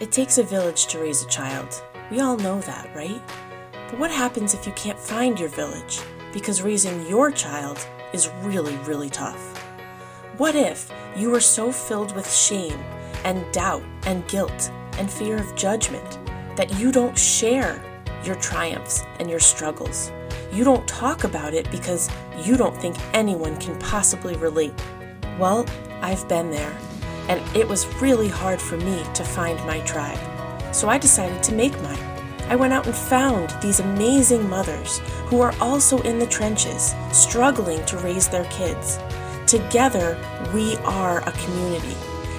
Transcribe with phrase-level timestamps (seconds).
[0.00, 1.82] It takes a village to raise a child.
[2.08, 3.20] We all know that, right?
[3.90, 6.00] But what happens if you can't find your village?
[6.32, 9.58] Because raising your child is really, really tough.
[10.36, 12.78] What if you are so filled with shame
[13.24, 16.18] and doubt and guilt and fear of judgment
[16.54, 17.82] that you don't share
[18.22, 20.12] your triumphs and your struggles?
[20.52, 22.08] You don't talk about it because
[22.44, 24.74] you don't think anyone can possibly relate.
[25.40, 25.66] Well,
[26.02, 26.78] I've been there,
[27.28, 30.18] and it was really hard for me to find my tribe.
[30.74, 31.98] So I decided to make mine.
[32.48, 37.84] I went out and found these amazing mothers who are also in the trenches, struggling
[37.86, 38.98] to raise their kids.
[39.46, 40.18] Together,
[40.54, 41.94] we are a community.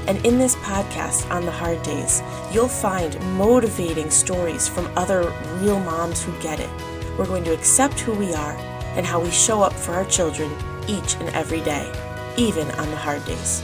[0.08, 5.80] And in this podcast on the hard days, you'll find motivating stories from other real
[5.80, 6.70] moms who get it.
[7.18, 8.56] We're going to accept who we are
[8.96, 10.52] and how we show up for our children
[10.88, 11.92] each and every day,
[12.38, 13.62] even on the hard days.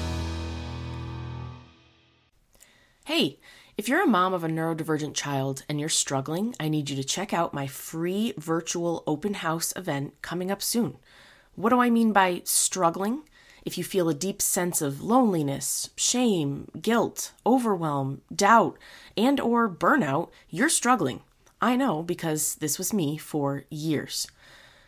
[3.06, 3.38] Hey,
[3.78, 7.04] if you're a mom of a neurodivergent child and you're struggling, I need you to
[7.04, 10.98] check out my free virtual open house event coming up soon.
[11.54, 13.22] What do I mean by struggling?
[13.64, 18.80] If you feel a deep sense of loneliness, shame, guilt, overwhelm, doubt,
[19.16, 21.22] and or burnout, you're struggling.
[21.62, 24.26] I know because this was me for years.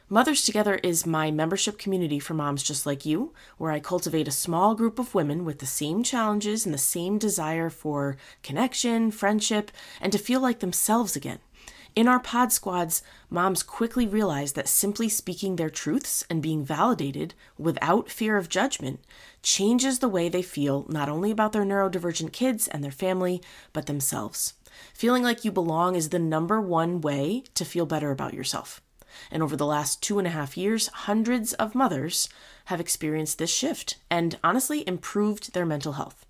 [0.10, 4.32] Mothers Together is my membership community for moms just like you, where I cultivate a
[4.32, 9.70] small group of women with the same challenges and the same desire for connection, friendship,
[10.00, 11.40] and to feel like themselves again.
[11.94, 17.34] In our pod squads, moms quickly realize that simply speaking their truths and being validated
[17.58, 19.02] without fear of judgment
[19.44, 23.42] changes the way they feel not only about their neurodivergent kids and their family,
[23.74, 24.54] but themselves.
[24.94, 28.82] Feeling like you belong is the number one way to feel better about yourself.
[29.32, 32.30] And over the last two and a half years, hundreds of mothers
[32.66, 36.26] have experienced this shift and honestly improved their mental health.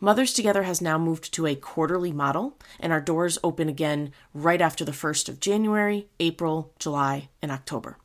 [0.00, 4.60] Mothers Together has now moved to a quarterly model, and our doors open again right
[4.60, 7.98] after the 1st of January, April, July, and October.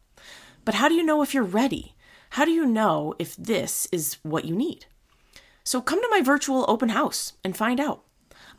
[0.63, 1.95] But how do you know if you're ready?
[2.31, 4.85] How do you know if this is what you need?
[5.63, 8.03] So come to my virtual open house and find out.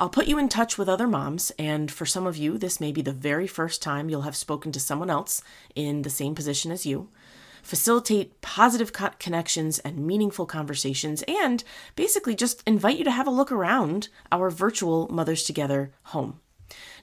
[0.01, 2.93] I'll put you in touch with other moms, and for some of you, this may
[2.93, 5.43] be the very first time you'll have spoken to someone else
[5.75, 7.09] in the same position as you.
[7.65, 11.65] Facilitate positive co- connections and meaningful conversations, and
[11.97, 16.39] basically just invite you to have a look around our virtual Mothers Together home.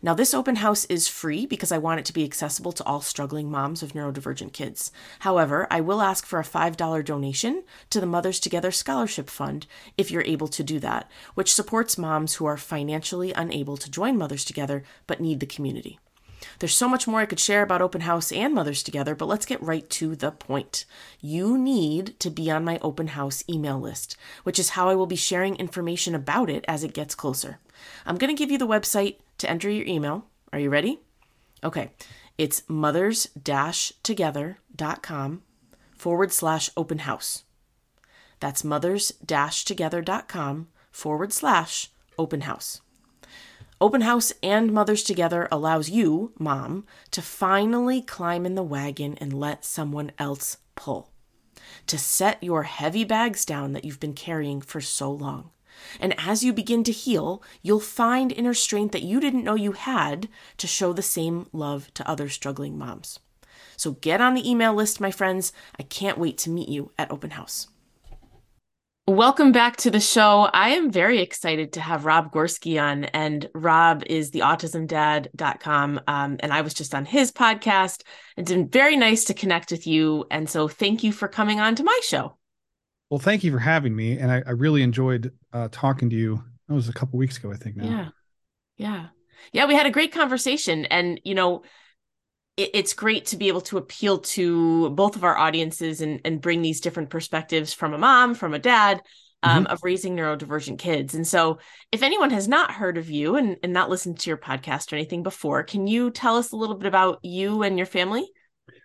[0.02, 3.02] Now, this open house is free because I want it to be accessible to all
[3.02, 4.92] struggling moms of neurodivergent kids.
[5.20, 9.66] However, I will ask for a $5 donation to the Mothers Together Scholarship Fund
[9.98, 14.18] if you're able to do that, which supports moms who are financially unable to join
[14.18, 16.00] Mothers Together but need the community.
[16.59, 19.46] There's so much more I could share about Open House and Mothers Together, but let's
[19.46, 20.86] get right to the point.
[21.20, 25.08] You need to be on my Open House email list, which is how I will
[25.08, 27.59] be sharing information about it as it gets closer.
[28.06, 30.25] I'm going to give you the website to enter your email.
[30.51, 31.00] Are you ready?
[31.63, 31.91] Okay.
[32.38, 33.28] It's mothers
[34.03, 35.41] together.com
[35.96, 37.44] forward slash open house.
[38.40, 42.81] That's mothers together.com forward slash open house.
[43.81, 49.34] Open House and Mothers Together allows you, mom, to finally climb in the wagon and
[49.34, 51.09] let someone else pull.
[51.88, 55.52] To set your heavy bags down that you've been carrying for so long.
[56.00, 59.74] And as you begin to heal, you'll find inner strength that you didn't know you
[59.74, 63.19] had to show the same love to other struggling moms.
[63.78, 65.52] So get on the email list, my friends.
[65.80, 67.68] I can't wait to meet you at Open House.
[69.08, 70.50] Welcome back to the show.
[70.52, 76.02] I am very excited to have Rob Gorski on, and Rob is the autismdad.com.
[76.08, 78.02] Um, and I was just on his podcast.
[78.35, 80.25] It's been very nice to connect with you.
[80.31, 82.35] And so thank you for coming on to my show.
[83.10, 84.18] Well, thank you for having me.
[84.18, 86.44] And I, I really enjoyed uh, talking to you.
[86.68, 87.86] That was a couple weeks ago, I think now.
[87.86, 88.10] Yeah.
[88.78, 89.06] Yeah.
[89.54, 89.66] Yeah.
[89.68, 90.86] We had a great conversation.
[90.86, 91.64] And, you know,
[92.58, 96.42] it, it's great to be able to appeal to both of our audiences and, and
[96.42, 99.02] bring these different perspectives from a mom, from a dad,
[99.44, 99.74] um, mm-hmm.
[99.74, 101.14] of raising neurodivergent kids.
[101.14, 101.60] And so,
[101.92, 104.96] if anyone has not heard of you and, and not listened to your podcast or
[104.96, 108.28] anything before, can you tell us a little bit about you and your family?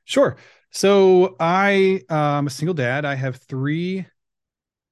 [0.05, 0.37] Sure.
[0.71, 3.05] So, I am um, a single dad.
[3.05, 4.06] I have three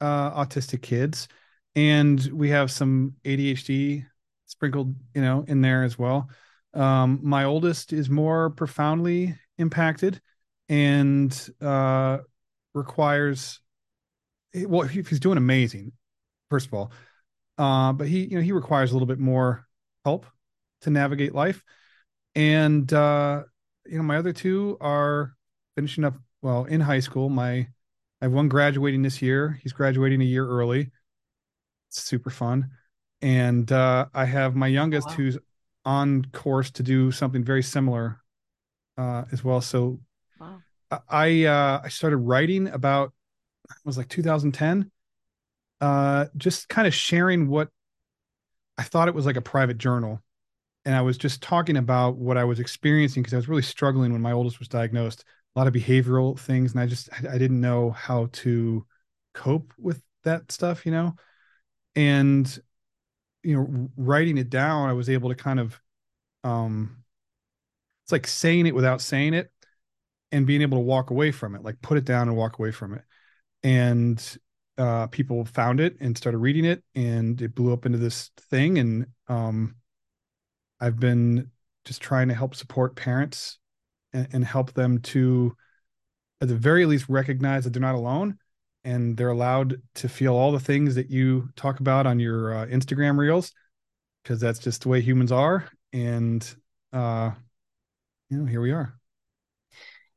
[0.01, 1.29] uh, autistic kids,
[1.75, 4.07] and we have some ADHD
[4.47, 6.29] sprinkled, you know, in there as well.
[6.75, 10.21] Um, my oldest is more profoundly impacted
[10.69, 12.19] and uh,
[12.75, 13.61] requires
[14.55, 15.93] well, he's doing amazing,
[16.51, 16.93] first of all.
[17.59, 19.67] Uh, but he, you know, he requires a little bit more
[20.05, 20.27] help
[20.83, 21.63] to navigate life.
[22.35, 23.43] And uh,
[23.87, 25.35] you know, my other two are
[25.75, 27.29] finishing up well in high school.
[27.29, 27.69] My
[28.21, 29.59] I have one graduating this year.
[29.63, 30.91] He's graduating a year early.
[31.89, 32.71] It's super fun.
[33.23, 35.15] and uh, I have my youngest wow.
[35.15, 35.39] who's
[35.85, 38.21] on course to do something very similar
[38.97, 39.61] uh, as well.
[39.61, 40.01] So
[40.41, 40.63] Wow.
[41.09, 43.13] I uh, I started writing about
[43.71, 44.91] it was like 2010,
[45.81, 47.69] uh, just kind of sharing what
[48.79, 50.23] I thought it was like a private journal,
[50.85, 54.13] and I was just talking about what I was experiencing because I was really struggling
[54.13, 55.25] when my oldest was diagnosed.
[55.59, 58.87] Lot of behavioral things, and I just I didn't know how to
[59.35, 61.17] cope with that stuff, you know.
[61.97, 62.63] And
[63.43, 65.81] you know, writing it down, I was able to kind of
[66.45, 67.03] um,
[68.05, 69.51] it's like saying it without saying it
[70.31, 72.71] and being able to walk away from it, like put it down and walk away
[72.71, 73.03] from it.
[73.65, 74.39] And
[74.79, 78.79] uh, people found it and started reading it, and it blew up into this thing.
[78.79, 79.75] And um,
[80.79, 81.51] I've been
[81.85, 83.59] just trying to help support parents
[84.13, 85.57] and, and help them to,
[86.41, 88.39] at the very least, recognize that they're not alone
[88.85, 92.67] and they're allowed to feel all the things that you talk about on your uh,
[92.67, 93.53] Instagram reels
[94.23, 95.69] because that's just the way humans are.
[95.93, 96.47] And
[96.93, 97.33] uh,
[98.31, 98.95] you know, here we are.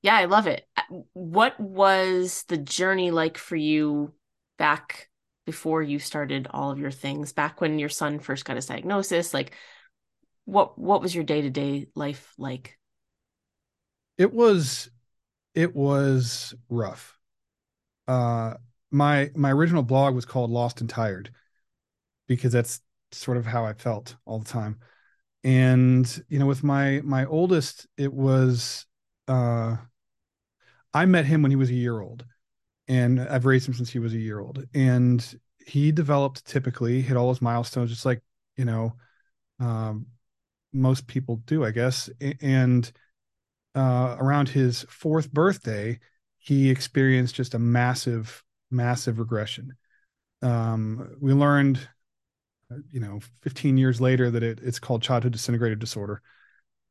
[0.02, 0.66] Yeah, I love it.
[0.76, 4.14] Uh, what was the journey like for you
[4.58, 5.10] back
[5.46, 7.34] before you started all of your things?
[7.34, 9.56] Back when your son first got his diagnosis, like
[10.46, 12.78] what what was your day-to-day life like?
[14.18, 14.90] It was
[15.56, 17.18] it was rough.
[18.08, 18.56] Uh
[18.92, 21.32] my my original blog was called Lost and Tired
[22.28, 22.82] because that's
[23.12, 24.80] sort of how I felt all the time.
[25.44, 28.86] And you know, with my my oldest, it was
[29.28, 29.78] uh
[30.94, 32.26] I met him when he was a year old,
[32.88, 34.66] and I've raised him since he was a year old.
[34.74, 38.22] And he developed typically, hit all his milestones, just like
[38.58, 38.96] you know
[39.60, 40.08] um,
[40.74, 42.10] most people do, I guess.
[42.42, 42.92] And
[43.76, 46.00] uh, around his fourth birthday,
[46.38, 49.76] he experienced just a massive, massive regression.
[50.42, 51.88] Um, we learned,
[52.90, 56.22] you know, 15 years later that it, it's called childhood disintegrative disorder.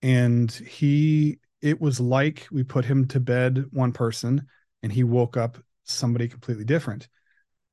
[0.03, 4.47] And he it was like we put him to bed one person
[4.83, 7.09] and he woke up somebody completely different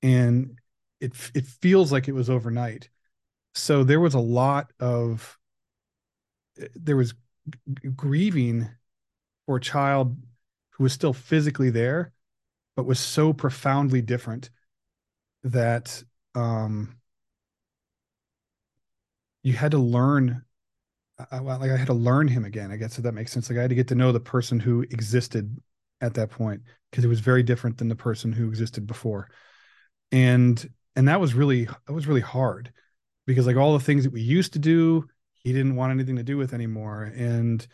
[0.01, 0.57] and
[0.99, 2.89] it it feels like it was overnight
[3.55, 5.37] so there was a lot of
[6.75, 7.13] there was
[7.95, 8.69] grieving
[9.47, 10.15] for a child
[10.71, 12.13] who was still physically there
[12.75, 14.51] but was so profoundly different
[15.43, 16.03] that
[16.35, 16.95] um
[19.43, 20.43] you had to learn
[21.31, 22.71] I, like I had to learn him again.
[22.71, 23.49] I guess if that makes sense.
[23.49, 25.57] Like I had to get to know the person who existed
[25.99, 26.61] at that point
[26.91, 29.29] because it was very different than the person who existed before.
[30.11, 32.71] And and that was really that was really hard
[33.25, 36.23] because like all the things that we used to do, he didn't want anything to
[36.23, 37.03] do with anymore.
[37.03, 37.65] And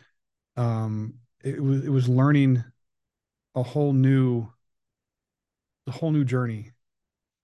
[0.56, 1.14] um
[1.44, 2.64] it was it was learning
[3.54, 4.48] a whole new
[5.86, 6.72] a whole new journey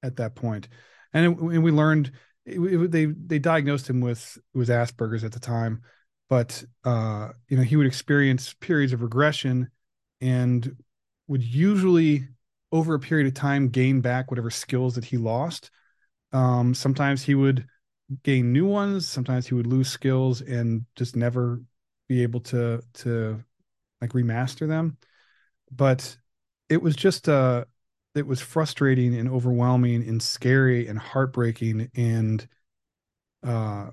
[0.02, 0.38] at that.
[0.43, 2.12] And, it, and we learned
[2.47, 5.82] it, it, they they diagnosed him with with Asperger's at the time,
[6.29, 9.70] but uh, you know he would experience periods of regression,
[10.20, 10.76] and
[11.29, 12.29] would usually
[12.73, 15.70] over a period of time gain back whatever skills that he lost.
[16.32, 17.67] Um, sometimes he would
[18.23, 19.06] gain new ones.
[19.06, 21.61] Sometimes he would lose skills and just never
[22.08, 23.44] be able to to
[24.00, 24.97] like remaster them.
[25.73, 26.17] But
[26.69, 27.64] it was just uh
[28.14, 32.49] it was frustrating and overwhelming and scary and heartbreaking and
[33.47, 33.91] uh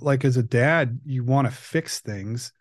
[0.00, 2.52] like as a dad you want to fix things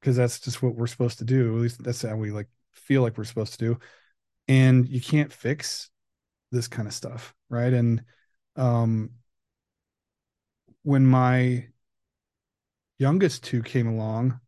[0.00, 1.56] because that's just what we're supposed to do.
[1.56, 3.80] At least that's how we like feel like we're supposed to do.
[4.48, 5.90] And you can't fix
[6.52, 7.72] this kind of stuff right?
[7.72, 8.04] And
[8.56, 9.10] um
[10.82, 11.66] when my
[13.00, 14.38] youngest two came along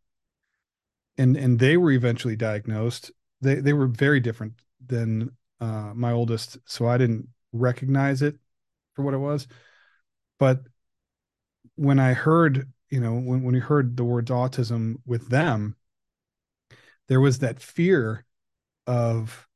[1.17, 3.11] and and they were eventually diagnosed
[3.43, 4.53] they they were very different
[4.85, 5.29] than
[5.59, 8.35] uh, my oldest, so I didn't recognize it
[8.95, 9.47] for what it was.
[10.39, 10.61] But
[11.75, 15.75] when I heard, you know, when when we heard the words autism with them,
[17.07, 18.25] there was that fear
[18.87, 19.47] of.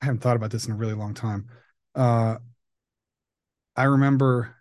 [0.00, 1.48] I haven't thought about this in a really long time.
[1.94, 2.36] Uh,
[3.74, 4.54] I remember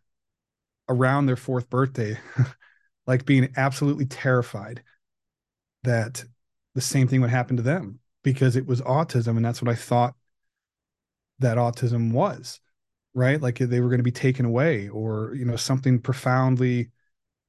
[0.90, 2.18] around their fourth birthday,
[3.08, 4.84] like being absolutely terrified
[5.84, 6.24] that
[6.76, 9.76] the same thing would happen to them because it was autism and that's what I
[9.76, 10.16] thought
[11.40, 12.60] that autism was,
[13.14, 13.42] right?
[13.42, 16.90] Like they were going to be taken away or, you know, something profoundly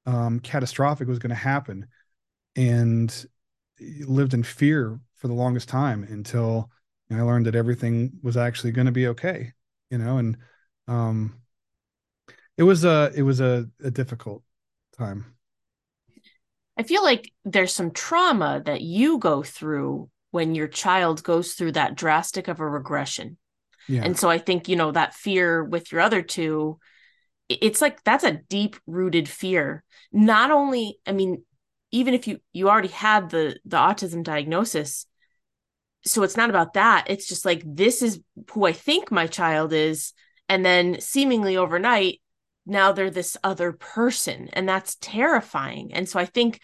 [0.06, 1.86] um, catastrophic was going to happen.
[2.56, 3.26] And
[3.80, 6.70] lived in fear for the longest time until
[7.08, 9.52] you know, I learned that everything was actually going to be okay,
[9.90, 10.36] you know, and
[10.86, 11.40] um,
[12.56, 14.42] it was a it was a, a difficult
[14.96, 15.37] time.
[16.78, 21.72] I feel like there's some trauma that you go through when your child goes through
[21.72, 23.36] that drastic of a regression.
[23.88, 24.02] Yeah.
[24.04, 26.78] And so I think, you know, that fear with your other two,
[27.48, 29.82] it's like that's a deep rooted fear.
[30.12, 31.42] Not only, I mean,
[31.90, 35.06] even if you you already had the the autism diagnosis,
[36.04, 37.06] so it's not about that.
[37.08, 38.20] It's just like this is
[38.52, 40.12] who I think my child is
[40.48, 42.20] and then seemingly overnight
[42.68, 45.92] now they're this other person and that's terrifying.
[45.94, 46.60] And so I think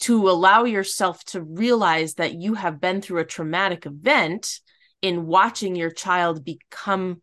[0.00, 4.60] to allow yourself to realize that you have been through a traumatic event
[5.02, 7.22] in watching your child become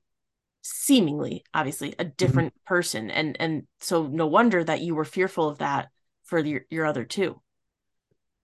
[0.64, 2.14] seemingly obviously a mm-hmm.
[2.16, 2.74] different mm-hmm.
[2.74, 5.90] person and and so no wonder that you were fearful of that
[6.24, 7.40] for your, your other two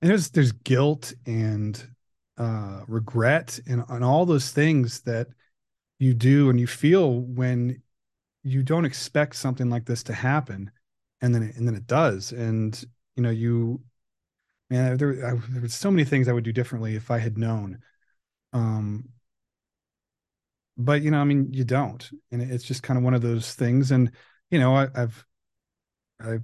[0.01, 1.87] and there's there's guilt and
[2.37, 5.27] uh regret and, and all those things that
[5.97, 7.81] you do and you feel when
[8.49, 10.71] you don't expect something like this to happen.
[11.21, 12.31] And then it, and then it does.
[12.31, 12.81] And
[13.15, 13.81] you know you
[14.69, 17.37] man there, I, there were so many things i would do differently if i had
[17.37, 17.79] known.
[18.53, 19.09] Um
[20.77, 22.09] but you know i mean you don't.
[22.31, 23.91] And it's just kind of one of those things.
[23.91, 24.11] And
[24.49, 25.25] you know I, have
[26.21, 26.43] i've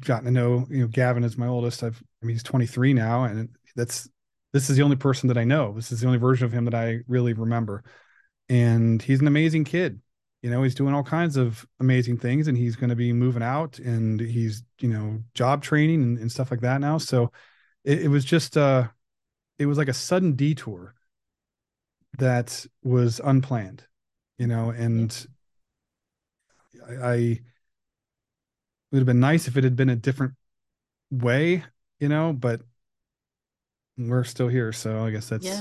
[0.00, 1.82] gotten to know you know gavin is my oldest.
[1.82, 3.24] I've i mean he's 23 now.
[3.24, 4.08] And that's
[4.52, 5.72] this is the only person that i know.
[5.72, 7.82] This is the only version of him that i really remember.
[8.48, 10.00] And he's an amazing kid
[10.42, 13.42] you know he's doing all kinds of amazing things and he's going to be moving
[13.42, 17.30] out and he's you know job training and, and stuff like that now so
[17.84, 18.86] it, it was just uh
[19.58, 20.94] it was like a sudden detour
[22.18, 23.84] that was unplanned,
[24.38, 25.26] you know, and
[26.88, 27.40] I, I it
[28.92, 30.34] would have been nice if it had been a different
[31.10, 31.64] way,
[32.00, 32.62] you know, but
[33.96, 34.72] we're still here.
[34.72, 35.60] So I guess that's, yeah.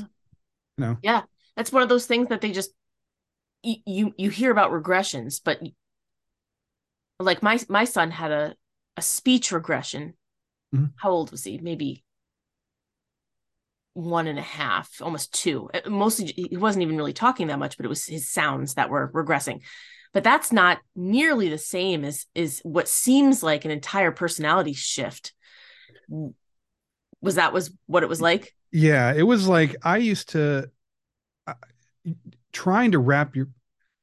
[0.77, 1.21] you know, yeah,
[1.55, 2.71] that's one of those things that they just,
[3.63, 5.59] you, you hear about regressions, but
[7.19, 8.55] like my, my son had a,
[8.97, 10.13] a speech regression.
[10.73, 10.85] Mm-hmm.
[10.97, 11.57] How old was he?
[11.57, 12.03] Maybe
[13.93, 15.69] one and a half, almost two.
[15.73, 18.89] Uh, mostly, he wasn't even really talking that much, but it was his sounds that
[18.89, 19.61] were regressing.
[20.13, 25.33] But that's not nearly the same as is what seems like an entire personality shift.
[27.21, 28.55] Was that was what it was like?
[28.71, 30.71] Yeah, it was like I used to
[32.51, 33.47] trying to wrap your.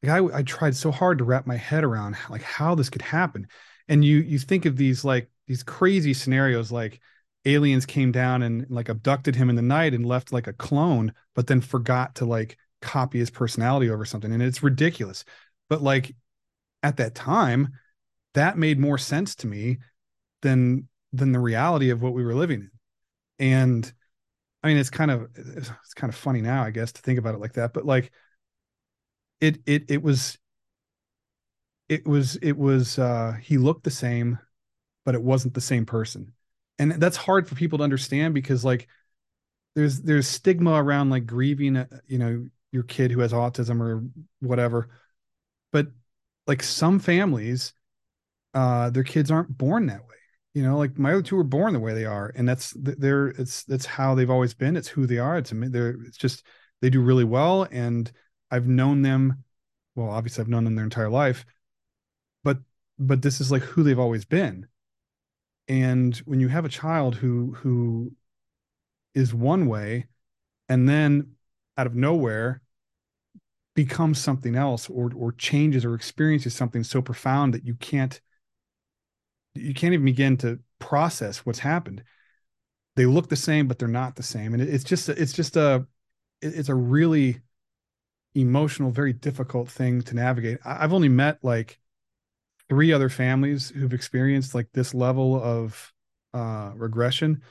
[0.02, 3.02] Like I, I tried so hard to wrap my head around like how this could
[3.02, 3.48] happen,
[3.88, 7.00] and you you think of these like these crazy scenarios like
[7.46, 11.12] aliens came down and like abducted him in the night and left like a clone,
[11.34, 14.32] but then forgot to like copy his personality over something.
[14.32, 15.24] And it's ridiculous.
[15.68, 16.14] But like
[16.82, 17.68] at that time,
[18.34, 19.78] that made more sense to me
[20.42, 22.70] than than the reality of what we were living in.
[23.38, 23.92] And
[24.62, 27.34] I mean, it's kind of it's kind of funny now, I guess, to think about
[27.34, 27.72] it like that.
[27.72, 28.12] But like
[29.40, 30.38] it it it was
[31.88, 34.38] it was it was uh he looked the same,
[35.04, 36.32] but it wasn't the same person.
[36.78, 38.88] And that's hard for people to understand because like
[39.74, 44.04] there's there's stigma around like grieving uh, you know your kid who has autism or
[44.40, 44.88] whatever.
[45.72, 45.88] But
[46.46, 47.72] like some families
[48.54, 50.16] uh their kids aren't born that way.
[50.54, 53.28] You know like my other two were born the way they are and that's they're
[53.28, 54.76] it's that's how they've always been.
[54.76, 55.38] It's who they are.
[55.38, 56.44] It's they're it's just
[56.82, 58.10] they do really well and
[58.50, 59.44] i've known them
[59.94, 61.44] well obviously i've known them their entire life
[62.46, 62.58] but
[62.98, 64.68] but this is like who they've always been.
[65.68, 68.12] And when you have a child who who
[69.14, 70.06] is one way
[70.68, 71.32] and then
[71.76, 72.62] out of nowhere
[73.74, 78.20] becomes something else or or changes or experiences something so profound that you can't
[79.54, 82.04] you can't even begin to process what's happened.
[82.94, 84.54] They look the same but they're not the same.
[84.54, 85.86] And it's just it's just a
[86.40, 87.40] it's a really
[88.36, 91.78] emotional very difficult thing to navigate i've only met like
[92.68, 95.92] three other families who've experienced like this level of
[96.34, 97.42] uh, regression,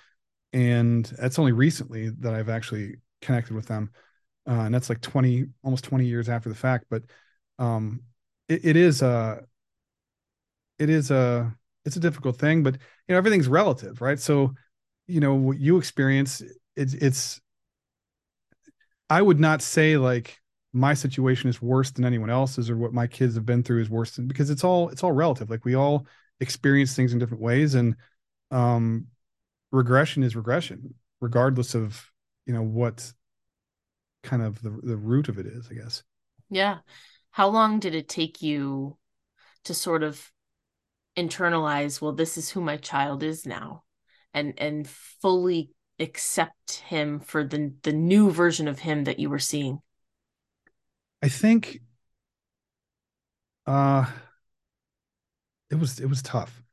[0.53, 3.91] and that's only recently that I've actually connected with them,
[4.47, 6.85] uh, and that's like twenty, almost twenty years after the fact.
[6.89, 7.03] But
[7.59, 8.01] um,
[8.47, 9.43] it, it is a,
[10.79, 12.63] it is a, it's a difficult thing.
[12.63, 14.19] But you know, everything's relative, right?
[14.19, 14.53] So,
[15.07, 16.41] you know, what you experience,
[16.75, 17.41] it's it's.
[19.07, 20.39] I would not say like
[20.75, 23.89] my situation is worse than anyone else's or what my kids have been through is
[23.89, 25.49] worse than because it's all it's all relative.
[25.49, 26.05] Like we all
[26.41, 27.95] experience things in different ways and
[28.51, 29.07] um
[29.71, 32.11] regression is regression regardless of
[32.45, 33.11] you know what
[34.21, 36.03] kind of the, the root of it is i guess.
[36.49, 36.79] Yeah.
[37.31, 38.97] How long did it take you
[39.63, 40.31] to sort of
[41.17, 43.83] internalize well this is who my child is now
[44.33, 49.39] and and fully accept him for the the new version of him that you were
[49.39, 49.79] seeing
[51.25, 51.81] I think
[53.67, 54.05] uh
[55.69, 56.63] it was it was tough.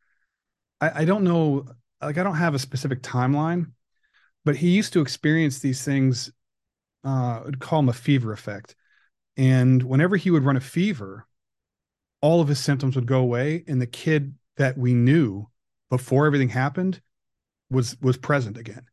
[0.80, 1.66] I, I don't know
[2.02, 3.72] like I don't have a specific timeline,
[4.44, 6.32] but he used to experience these things
[7.04, 8.76] uh I'd call them a fever effect
[9.36, 11.26] And whenever he would run a fever,
[12.22, 13.64] all of his symptoms would go away.
[13.68, 15.48] And the kid that we knew
[15.90, 17.00] before everything happened
[17.70, 18.86] was was present again.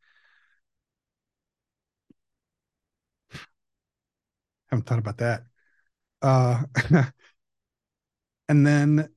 [4.69, 5.43] haven't thought about that.
[6.21, 6.63] Uh,
[8.49, 9.09] and then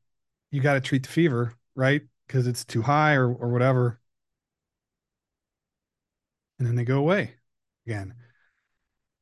[0.50, 2.02] you got to treat the fever, right?
[2.26, 4.00] Because it's too high or or whatever.
[6.58, 7.34] And then they go away
[7.86, 8.14] again.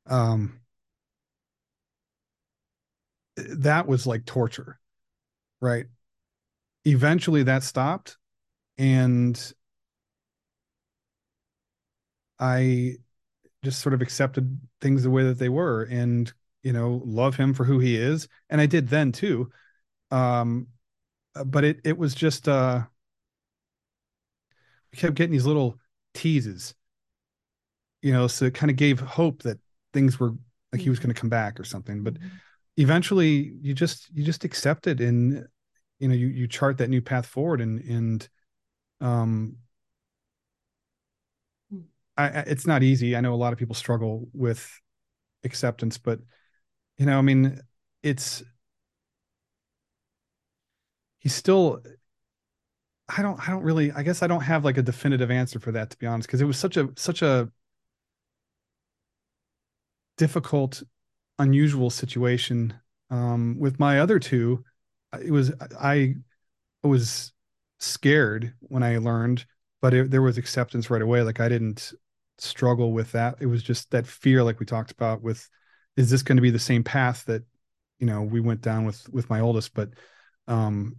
[0.07, 0.61] Um,
[3.37, 4.79] that was like torture,
[5.61, 5.87] right?
[6.85, 8.19] Eventually that stopped
[8.79, 9.55] and
[12.39, 12.97] I
[13.65, 17.55] just sort of accepted things the way that they were and you know love him
[17.55, 18.29] for who he is.
[18.49, 19.50] And i did then too.
[20.11, 20.69] Um
[21.47, 22.83] but it it was just uh
[24.93, 25.79] we kept getting these little
[26.14, 26.75] teases
[28.02, 29.59] you know so it kind of gave hope that
[29.93, 30.33] things were
[30.73, 32.02] like he was going to come back or something.
[32.02, 32.17] But
[32.76, 35.47] eventually you just you just accept it and
[35.99, 38.29] you know you you chart that new path forward and and
[39.00, 39.57] um
[42.17, 43.17] I, it's not easy.
[43.17, 44.69] I know a lot of people struggle with
[45.43, 46.21] acceptance, but
[47.00, 47.59] you know, I mean,
[48.02, 48.42] it's
[51.19, 51.80] he's still
[53.09, 55.73] I don't I don't really I guess I don't have like a definitive answer for
[55.73, 57.50] that to be honest because it was such a such a
[60.16, 60.83] difficult
[61.38, 62.75] unusual situation
[63.11, 64.64] um with my other two
[65.23, 66.16] it was I
[66.85, 67.33] was
[67.80, 69.47] scared when I learned
[69.83, 71.92] but it, there was acceptance right away like I didn't
[72.38, 73.37] struggle with that.
[73.40, 75.49] It was just that fear, like we talked about, with
[75.97, 77.43] is this going to be the same path that
[77.99, 79.75] you know we went down with with my oldest?
[79.75, 79.91] But
[80.49, 80.97] um,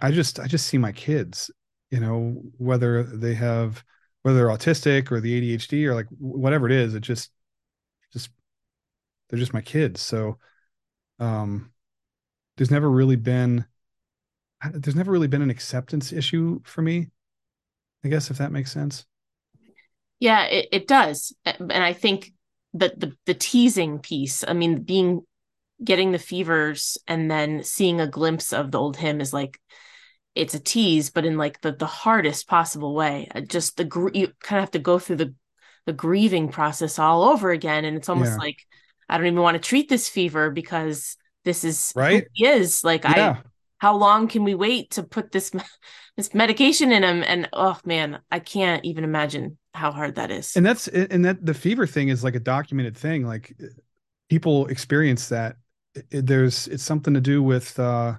[0.00, 1.50] I just I just see my kids,
[1.90, 3.84] you know, whether they have
[4.22, 7.30] whether they're autistic or the ADHD or like whatever it is, it just
[8.12, 8.30] just
[9.28, 10.00] they're just my kids.
[10.00, 10.38] So
[11.18, 11.72] um,
[12.56, 13.66] there's never really been
[14.72, 17.08] there's never really been an acceptance issue for me.
[18.04, 19.04] I guess if that makes sense.
[20.20, 21.32] Yeah, it, it does.
[21.44, 22.32] And I think
[22.74, 25.22] that the the teasing piece, I mean, being
[25.82, 29.60] getting the fevers and then seeing a glimpse of the old him is like
[30.34, 33.28] it's a tease, but in like the the hardest possible way.
[33.48, 35.34] Just the you kind of have to go through the
[35.86, 38.38] the grieving process all over again, and it's almost yeah.
[38.38, 38.58] like
[39.08, 42.26] I don't even want to treat this fever because this is right.
[42.32, 43.36] he is like yeah.
[43.38, 43.42] I.
[43.78, 45.52] How long can we wait to put this
[46.16, 47.22] this medication in him?
[47.22, 50.56] And oh man, I can't even imagine how hard that is.
[50.56, 53.26] And that's and that the fever thing is like a documented thing.
[53.26, 53.56] Like
[54.28, 55.56] people experience that.
[56.10, 58.14] It, there's it's something to do with uh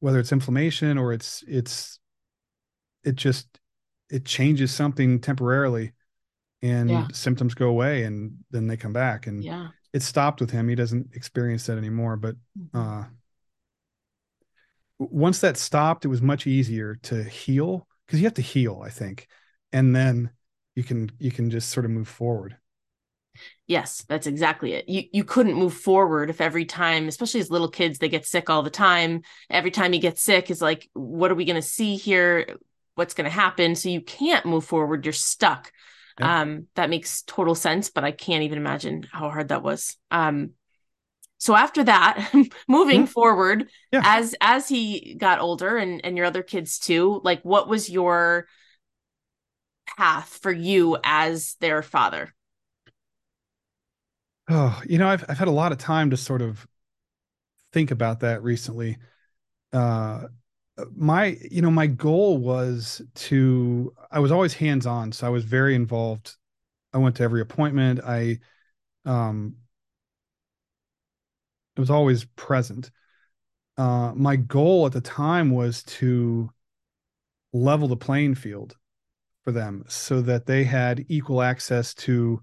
[0.00, 1.98] whether it's inflammation or it's it's
[3.04, 3.46] it just
[4.10, 5.92] it changes something temporarily
[6.62, 7.06] and yeah.
[7.12, 10.74] symptoms go away and then they come back and yeah it stopped with him he
[10.74, 12.76] doesn't experience that anymore but mm-hmm.
[12.76, 13.04] uh
[14.98, 18.90] once that stopped it was much easier to heal because you have to heal i
[18.90, 19.28] think
[19.72, 20.30] and then
[20.76, 22.56] you can you can just sort of move forward.
[23.66, 24.88] Yes that's exactly it.
[24.88, 28.48] You you couldn't move forward if every time especially as little kids they get sick
[28.48, 29.22] all the time.
[29.50, 32.56] Every time you get sick is like what are we going to see here?
[32.94, 33.74] What's going to happen?
[33.74, 35.04] So you can't move forward.
[35.04, 35.72] You're stuck.
[36.20, 39.96] Um that makes total sense but i can't even imagine how hard that was.
[40.10, 40.52] Um
[41.38, 42.32] so after that
[42.68, 43.04] moving mm-hmm.
[43.06, 44.02] forward yeah.
[44.04, 48.46] as as he got older and and your other kids too like what was your
[49.86, 52.34] path for you as their father?
[54.48, 56.66] Oh, you know, I've I've had a lot of time to sort of
[57.72, 58.98] think about that recently.
[59.72, 60.28] Uh
[60.96, 65.44] my you know my goal was to i was always hands on so i was
[65.44, 66.36] very involved
[66.94, 68.38] i went to every appointment i
[69.06, 69.56] um
[71.76, 72.90] it was always present
[73.78, 76.50] uh my goal at the time was to
[77.52, 78.76] level the playing field
[79.46, 82.42] for them so that they had equal access to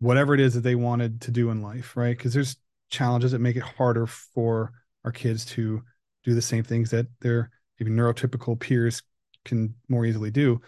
[0.00, 2.16] whatever it is that they wanted to do in life, right?
[2.16, 2.56] Because there's
[2.90, 4.72] challenges that make it harder for
[5.04, 5.80] our kids to
[6.24, 9.00] do the same things that their even neurotypical peers
[9.44, 10.60] can more easily do.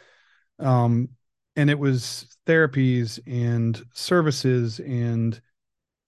[0.60, 1.08] Um,
[1.56, 5.40] and it was therapies and services and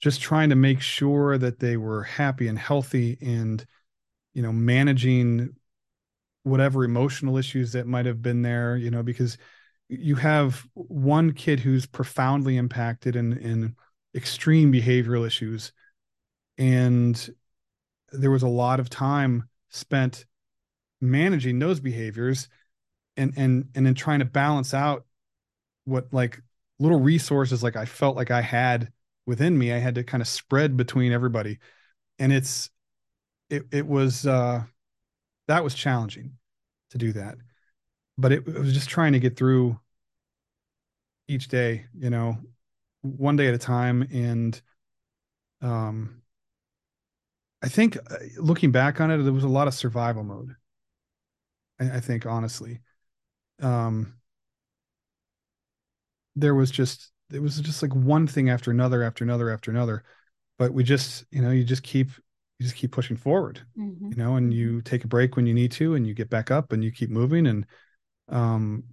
[0.01, 3.67] just trying to make sure that they were happy and healthy and
[4.35, 5.51] you know managing
[6.45, 9.39] whatever emotional issues that might have been there you know because
[9.88, 13.77] you have one kid who's profoundly impacted in in
[14.14, 15.73] extreme behavioral issues.
[16.57, 17.35] And
[18.12, 20.25] there was a lot of time spent
[21.01, 22.49] managing those behaviors
[23.16, 25.05] and and and then trying to balance out
[25.85, 26.40] what like
[26.79, 28.90] little resources like I felt like I had
[29.27, 31.59] within me i had to kind of spread between everybody.
[32.18, 32.70] And it's
[33.51, 34.64] it, it was uh
[35.49, 36.33] that was challenging
[36.90, 37.37] to do that
[38.16, 39.79] but it, it was just trying to get through
[41.29, 42.37] each day you know
[43.03, 44.61] one day at a time and
[45.62, 46.22] um
[47.62, 50.55] i think uh, looking back on it there was a lot of survival mode
[51.81, 52.81] i, I think honestly
[53.61, 54.14] um
[56.37, 60.05] there was just it was just like one thing after another after another after another
[60.59, 62.09] but we just you know you just keep
[62.59, 64.11] you just keep pushing forward mm-hmm.
[64.11, 64.59] you know and mm-hmm.
[64.59, 66.90] you take a break when you need to and you get back up and you
[66.90, 67.66] keep moving and
[68.29, 68.85] um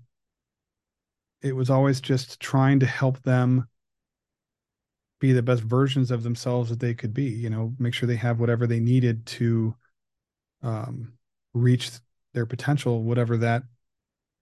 [1.41, 3.67] it was always just trying to help them
[5.20, 8.15] be the best versions of themselves that they could be you know make sure they
[8.15, 9.76] have whatever they needed to
[10.63, 11.13] um
[11.54, 11.91] reach
[12.34, 13.63] their potential whatever that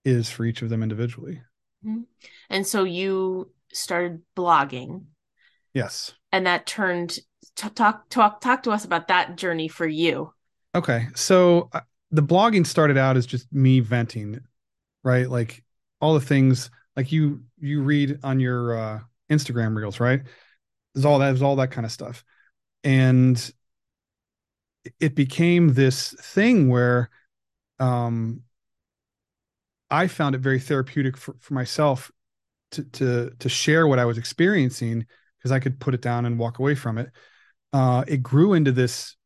[0.04, 1.42] is for each of them individually
[1.84, 2.02] mm-hmm.
[2.48, 5.04] and so you started blogging.
[5.74, 6.12] Yes.
[6.32, 7.18] And that turned
[7.56, 10.32] talk talk talk to us about that journey for you.
[10.74, 11.08] Okay.
[11.14, 14.40] So uh, the blogging started out as just me venting,
[15.02, 15.28] right?
[15.28, 15.62] Like
[16.00, 20.22] all the things like you you read on your uh Instagram reels, right?
[20.94, 22.24] There's all that there's all that kind of stuff.
[22.84, 23.52] And
[24.98, 27.10] it became this thing where
[27.78, 28.42] um
[29.90, 32.10] I found it very therapeutic for, for myself
[32.72, 35.06] to to to share what I was experiencing
[35.38, 37.10] because I could put it down and walk away from it.
[37.72, 39.16] Uh, it grew into this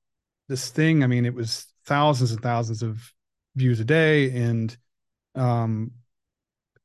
[0.49, 1.03] this thing.
[1.03, 3.13] I mean, it was thousands and thousands of
[3.57, 4.77] views a day, and
[5.35, 5.93] um,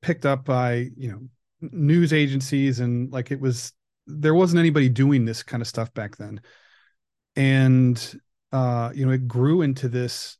[0.01, 1.21] picked up by you know
[1.61, 3.73] news agencies, and like it was
[4.07, 6.41] there wasn't anybody doing this kind of stuff back then,
[7.35, 8.19] and
[8.51, 10.37] uh, you know it grew into this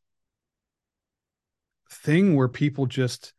[1.91, 3.33] thing where people just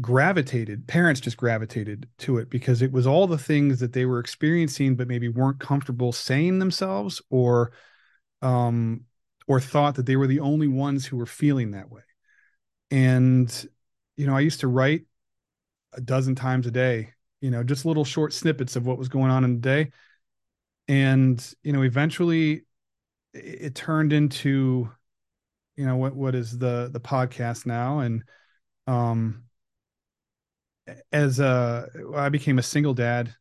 [0.00, 4.18] gravitated parents just gravitated to it because it was all the things that they were
[4.18, 7.72] experiencing but maybe weren't comfortable saying themselves or
[8.40, 9.02] um
[9.46, 12.02] or thought that they were the only ones who were feeling that way
[12.90, 13.68] and
[14.16, 15.02] you know i used to write
[15.92, 19.30] a dozen times a day you know just little short snippets of what was going
[19.30, 19.90] on in the day
[20.88, 22.62] and you know eventually
[23.32, 24.90] it, turned into
[25.76, 28.24] you know what what is the the podcast now and
[28.86, 29.44] um
[31.12, 33.34] as a I became a single dad.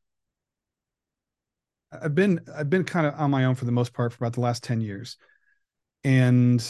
[1.91, 4.33] I've been I've been kind of on my own for the most part for about
[4.33, 5.17] the last 10 years.
[6.03, 6.61] And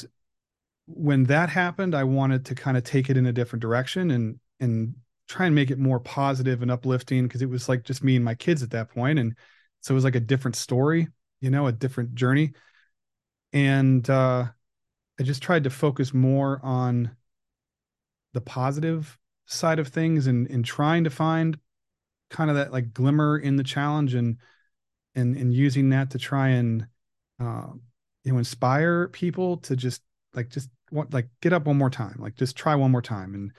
[0.91, 4.39] when that happened, I wanted to kind of take it in a different direction and
[4.59, 4.95] and
[5.27, 8.25] try and make it more positive and uplifting because it was like just me and
[8.25, 9.35] my kids at that point and
[9.81, 11.07] so it was like a different story,
[11.39, 12.51] you know, a different journey.
[13.53, 14.47] And uh
[15.19, 17.15] I just tried to focus more on
[18.33, 21.57] the positive side of things and and trying to find
[22.29, 24.37] kind of that like glimmer in the challenge and
[25.15, 26.87] and and using that to try and
[27.39, 27.67] uh,
[28.23, 30.01] you know inspire people to just
[30.33, 33.33] like just want like get up one more time like just try one more time.
[33.33, 33.51] And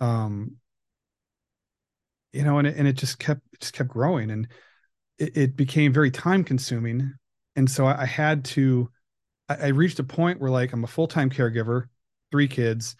[0.00, 0.56] um
[2.32, 4.30] you know and it, and it just kept it just kept growing.
[4.30, 4.48] And
[5.18, 7.14] it, it became very time consuming.
[7.56, 8.90] And so I, I had to
[9.48, 11.84] I, I reached a point where like I'm a full-time caregiver
[12.30, 12.96] three kids.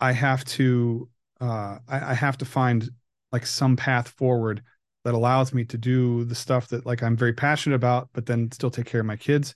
[0.00, 1.08] I have to
[1.40, 2.88] uh, I, I have to find
[3.32, 4.62] like some path forward
[5.04, 8.50] that allows me to do the stuff that like I'm very passionate about, but then
[8.52, 9.54] still take care of my kids.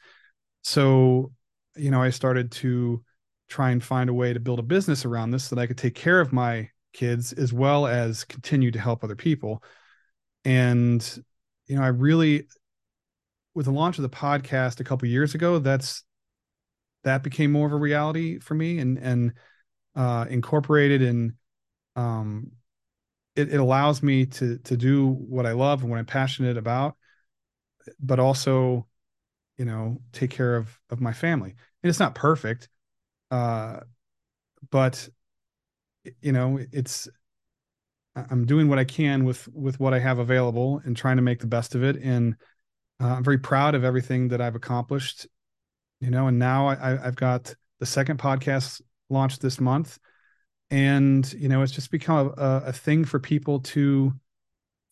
[0.63, 1.33] So,
[1.77, 3.03] you know, I started to
[3.49, 5.79] try and find a way to build a business around this so that I could
[5.79, 9.63] take care of my kids as well as continue to help other people.
[10.45, 11.25] And,
[11.67, 12.49] you know, I really,
[13.55, 16.05] with the launch of the podcast a couple years ago, that's
[17.05, 19.33] that became more of a reality for me and and
[19.95, 21.35] uh, incorporated in
[21.97, 22.51] um,
[23.37, 26.97] it, it allows me to to do what I love and what I'm passionate about,
[28.01, 28.87] but also,
[29.57, 31.51] you know, take care of of my family.
[31.83, 32.69] And it's not perfect,
[33.31, 33.81] uh,
[34.71, 35.09] but
[36.21, 37.09] you know, it's
[38.15, 41.41] I'm doing what I can with with what I have available and trying to make
[41.41, 41.97] the best of it.
[41.97, 42.37] And
[43.01, 45.27] uh, I'm very proud of everything that I've accomplished.
[46.01, 49.99] You know, and now I, I've got the second podcast launched this month
[50.71, 54.13] and you know it's just become a, a thing for people to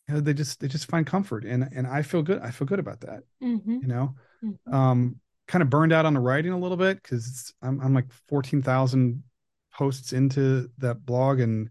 [0.07, 2.67] you know they just they just find comfort and and i feel good i feel
[2.67, 3.79] good about that mm-hmm.
[3.81, 4.73] you know mm-hmm.
[4.73, 8.11] um kind of burned out on the writing a little bit because I'm, I'm like
[8.27, 9.23] 14,000
[9.73, 11.69] posts into that blog and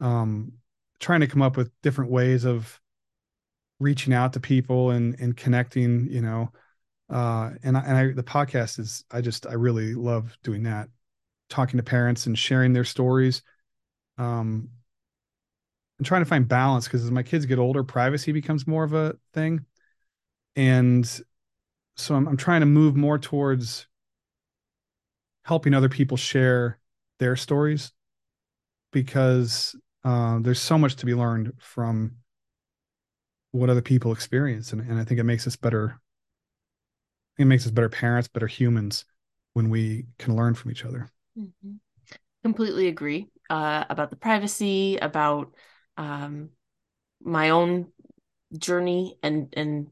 [0.00, 0.52] um
[1.00, 2.80] trying to come up with different ways of
[3.78, 6.50] reaching out to people and and connecting you know
[7.10, 10.88] uh and I, and I the podcast is i just i really love doing that
[11.48, 13.42] talking to parents and sharing their stories
[14.18, 14.70] um
[15.98, 18.94] and trying to find balance because as my kids get older privacy becomes more of
[18.94, 19.64] a thing
[20.56, 21.20] and
[21.96, 23.86] so I'm, I'm trying to move more towards
[25.44, 26.78] helping other people share
[27.18, 27.92] their stories
[28.92, 32.16] because uh, there's so much to be learned from
[33.52, 35.98] what other people experience and, and i think it makes us better
[37.38, 39.04] it makes us better parents better humans
[39.54, 41.72] when we can learn from each other mm-hmm.
[42.42, 45.54] completely agree uh, about the privacy about
[45.96, 46.50] um,
[47.22, 47.86] my own
[48.58, 49.86] journey and and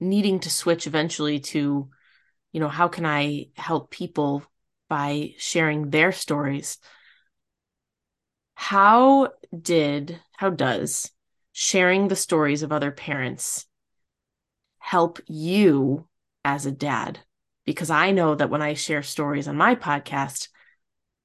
[0.00, 1.88] needing to switch eventually to
[2.52, 4.42] you know how can i help people
[4.88, 6.78] by sharing their stories?
[8.54, 11.10] How did how does
[11.52, 13.66] sharing the stories of other parents
[14.78, 16.08] help you
[16.44, 17.20] as a dad?
[17.64, 20.48] Because i know that when i share stories on my podcast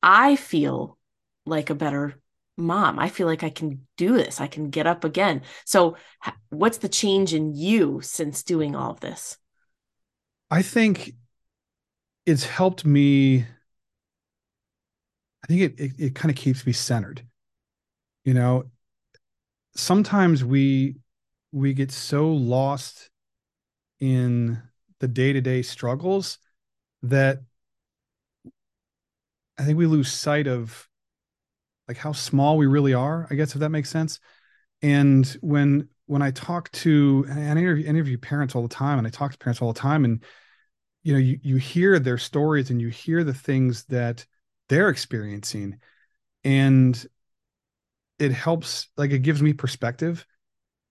[0.01, 0.97] i feel
[1.45, 2.19] like a better
[2.61, 4.41] mom i feel like i can do this.
[4.41, 5.43] I can get up again.
[5.65, 5.95] So
[6.49, 9.37] what's the change in you since doing all of this?
[10.49, 11.13] I think
[12.25, 13.45] it's helped me
[15.43, 17.23] i think it it, it kind of keeps me centered
[18.23, 18.65] you know?
[19.75, 20.97] Sometimes we
[21.51, 23.09] we get so lost
[23.99, 24.61] in
[24.99, 26.37] the day-to-day struggles
[27.03, 27.41] that
[29.57, 30.87] i think we lose sight of
[31.87, 34.19] like how small we really are i guess if that makes sense.
[34.81, 39.07] And when when i talk to and I interview, interview parents all the time and
[39.07, 40.23] i talk to parents all the time and
[41.03, 44.25] you know you, you hear their stories and you hear the things that
[44.69, 45.79] they're experiencing
[46.43, 47.05] and
[48.21, 50.27] it helps like it gives me perspective.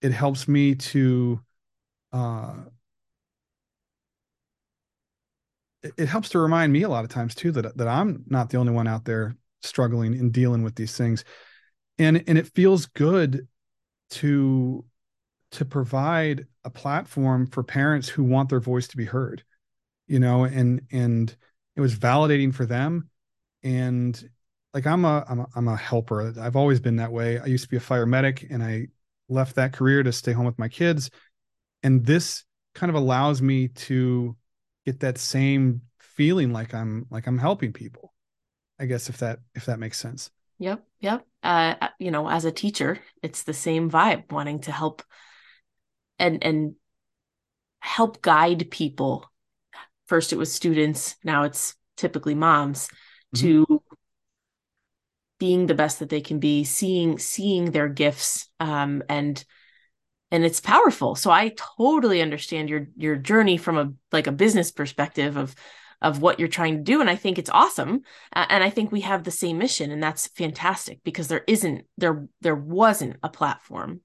[0.03, 1.41] It helps me to
[2.13, 2.55] uh
[5.83, 8.51] it, it helps to remind me a lot of times too that that I'm not
[8.51, 11.25] the only one out there struggling and dealing with these things.
[11.99, 13.47] And and it feels good
[14.11, 14.85] to
[15.53, 19.43] to provide a platform for parents who want their voice to be heard
[20.07, 21.37] you know and and
[21.77, 23.09] it was validating for them.
[23.63, 24.31] And
[24.75, 26.35] like I'm a I'm a I'm a helper.
[26.39, 27.39] I've always been that way.
[27.39, 28.89] I used to be a fire medic and I
[29.29, 31.11] left that career to stay home with my kids.
[31.83, 32.45] And this
[32.75, 34.37] kind of allows me to
[34.85, 38.13] get that same feeling like I'm like I'm helping people
[38.81, 40.31] I guess if that if that makes sense.
[40.59, 41.27] Yep, yep.
[41.43, 45.03] Uh, uh, you know, as a teacher, it's the same vibe, wanting to help
[46.19, 46.75] and and
[47.81, 49.31] help guide people.
[50.07, 51.17] First, it was students.
[51.23, 52.89] Now it's typically moms
[53.35, 53.65] mm-hmm.
[53.67, 53.83] to
[55.39, 59.45] being the best that they can be, seeing seeing their gifts, um, and
[60.31, 61.15] and it's powerful.
[61.17, 65.55] So I totally understand your your journey from a like a business perspective of
[66.03, 68.03] of what you're trying to do and i think it's awesome.
[68.35, 71.85] Uh, and i think we have the same mission and that's fantastic because there isn't
[71.99, 74.01] there there wasn't a platform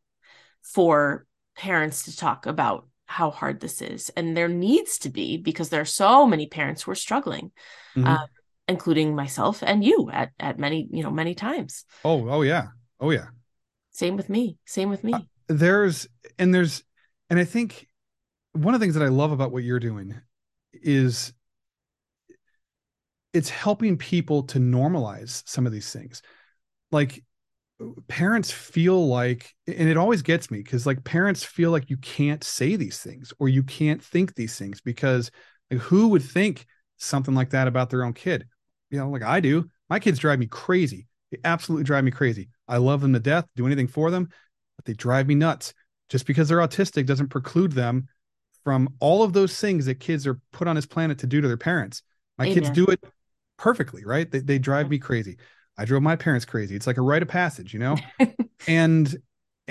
[0.62, 4.10] for parents to talk about how hard this is.
[4.10, 7.52] And there needs to be because there are so many parents who are struggling
[7.96, 8.08] mm-hmm.
[8.08, 8.26] uh,
[8.68, 11.86] including myself and you at at many you know many times.
[12.04, 12.68] Oh oh yeah.
[13.00, 13.28] Oh yeah.
[13.92, 14.58] Same with me.
[14.66, 15.14] Same with me.
[15.14, 16.08] Uh, there's
[16.40, 16.84] and there's
[17.30, 17.88] and i think
[18.54, 20.16] one of the things that i love about what you're doing
[20.74, 21.34] is
[23.36, 26.22] it's helping people to normalize some of these things.
[26.92, 27.22] Like
[28.08, 32.42] parents feel like and it always gets me because like parents feel like you can't
[32.42, 35.30] say these things or you can't think these things because
[35.70, 38.48] like, who would think something like that about their own kid?
[38.90, 39.70] You know like i do.
[39.90, 41.08] My kids drive me crazy.
[41.32, 42.50] They absolutely drive me crazy.
[42.68, 44.30] I love them to death do anything for them
[44.78, 45.74] but they drive me nuts.
[46.08, 48.08] Just because they're autistic doesn't preclude them
[48.64, 51.48] from all of those things that kids are put on this planet to do to
[51.48, 52.04] their parents.
[52.38, 52.56] My Amen.
[52.56, 53.04] kids do it
[53.58, 54.30] perfectly, right?
[54.30, 55.38] They, they drive me crazy.
[55.78, 56.76] I drove my parents crazy.
[56.76, 57.98] It's like a rite of passage, you know?
[58.68, 59.16] and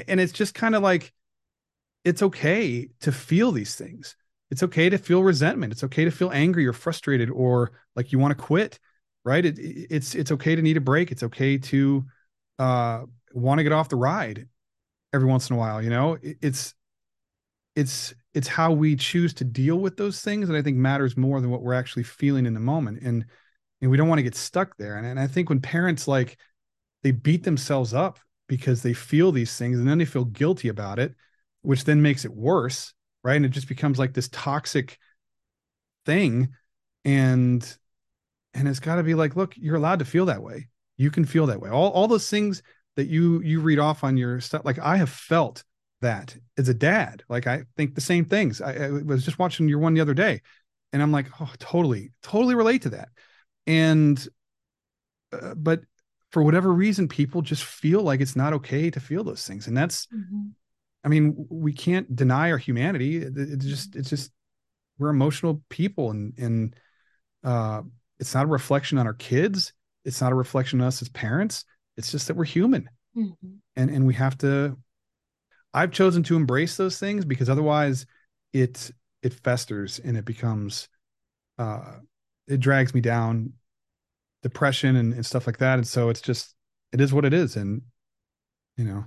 [0.08, 1.12] and it's just kind of like
[2.04, 4.16] it's okay to feel these things.
[4.50, 5.72] It's okay to feel resentment.
[5.72, 8.78] It's okay to feel angry or frustrated or like you want to quit,
[9.24, 9.44] right?
[9.44, 11.10] It, it's it's okay to need a break.
[11.10, 12.04] It's okay to
[12.58, 14.48] uh want to get off the ride
[15.12, 16.18] every once in a while, you know?
[16.22, 16.74] It, it's
[17.74, 21.40] it's it's how we choose to deal with those things that I think matters more
[21.40, 23.00] than what we're actually feeling in the moment.
[23.02, 23.24] And
[23.84, 24.96] and we don't want to get stuck there.
[24.96, 26.36] And, and i think when parents like
[27.04, 28.18] they beat themselves up
[28.48, 31.14] because they feel these things and then they feel guilty about it
[31.62, 32.92] which then makes it worse
[33.24, 33.36] right?
[33.36, 34.98] And it just becomes like this toxic
[36.06, 36.50] thing.
[37.04, 37.76] And
[38.52, 40.68] and it's got to be like look you're allowed to feel that way.
[40.96, 41.70] You can feel that way.
[41.70, 42.62] All, all those things
[42.96, 45.64] that you you read off on your stuff like i have felt
[46.00, 47.24] that as a dad.
[47.28, 48.60] Like i think the same things.
[48.60, 50.42] I, I was just watching your one the other day
[50.92, 53.08] and i'm like oh totally totally relate to that
[53.66, 54.28] and
[55.32, 55.80] uh, but
[56.30, 59.76] for whatever reason people just feel like it's not okay to feel those things and
[59.76, 60.50] that's mm-hmm.
[61.04, 63.18] I mean, we can't deny our humanity.
[63.18, 64.32] It's just, it's just,
[64.98, 66.76] we're emotional people, and and
[67.42, 67.82] uh,
[68.18, 69.72] it's not a reflection on our kids.
[70.04, 71.64] It's not a reflection on us as parents.
[71.96, 73.56] It's just that we're human, mm-hmm.
[73.76, 74.78] and and we have to.
[75.74, 78.06] I've chosen to embrace those things because otherwise,
[78.52, 78.90] it
[79.22, 80.88] it festers and it becomes,
[81.58, 81.96] uh,
[82.46, 83.52] it drags me down,
[84.42, 85.78] depression and, and stuff like that.
[85.78, 86.54] And so it's just,
[86.92, 87.82] it is what it is, and
[88.76, 89.04] you know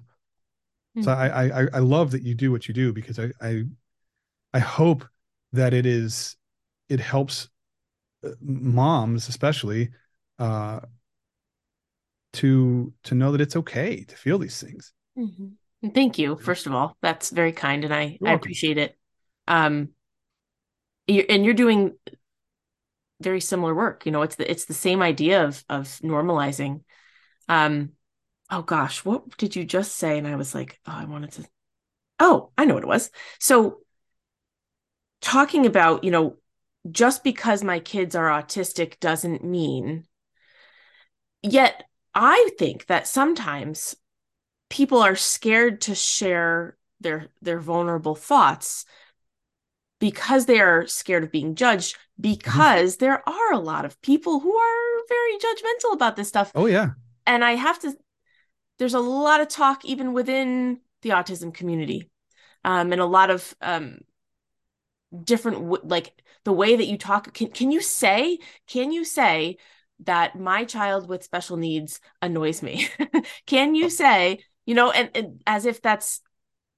[1.04, 1.22] so hmm.
[1.22, 3.64] I, I I love that you do what you do because I I
[4.54, 5.06] I hope
[5.54, 6.36] that it is
[6.90, 7.50] it helps
[8.24, 9.90] uh, moms especially
[10.40, 10.80] uh
[12.34, 14.94] to to know that it's okay to feel these things.
[15.18, 15.90] Mm-hmm.
[15.90, 16.36] Thank you.
[16.38, 18.98] First of all, that's very kind, and I I appreciate it.
[19.48, 19.90] Um,
[21.06, 21.96] you're, and you're doing
[23.22, 24.06] very similar work.
[24.06, 26.82] You know, it's the it's the same idea of of normalizing.
[27.50, 27.92] Um,
[28.50, 30.18] oh gosh, what did you just say?
[30.18, 31.46] And I was like, oh, I wanted to.
[32.20, 33.12] Oh, I know what it was.
[33.40, 33.80] So,
[35.22, 36.38] talking about, you know,
[36.90, 40.06] just because my kids are autistic doesn't mean.
[41.44, 41.84] Yet,
[42.16, 43.96] I think that sometimes
[44.70, 48.86] people are scared to share their their vulnerable thoughts
[50.00, 53.06] because they are scared of being judged because mm-hmm.
[53.06, 56.52] there are a lot of people who are very judgmental about this stuff.
[56.56, 56.92] Oh yeah.
[57.26, 57.94] And I have to
[58.80, 62.10] there's a lot of talk even within the autism community
[62.64, 64.00] um, and a lot of um,
[65.24, 69.58] different w- like the way that you talk can, can you say can you say
[70.02, 72.88] that my child with special needs annoys me
[73.46, 76.22] can you say you know and, and as if that's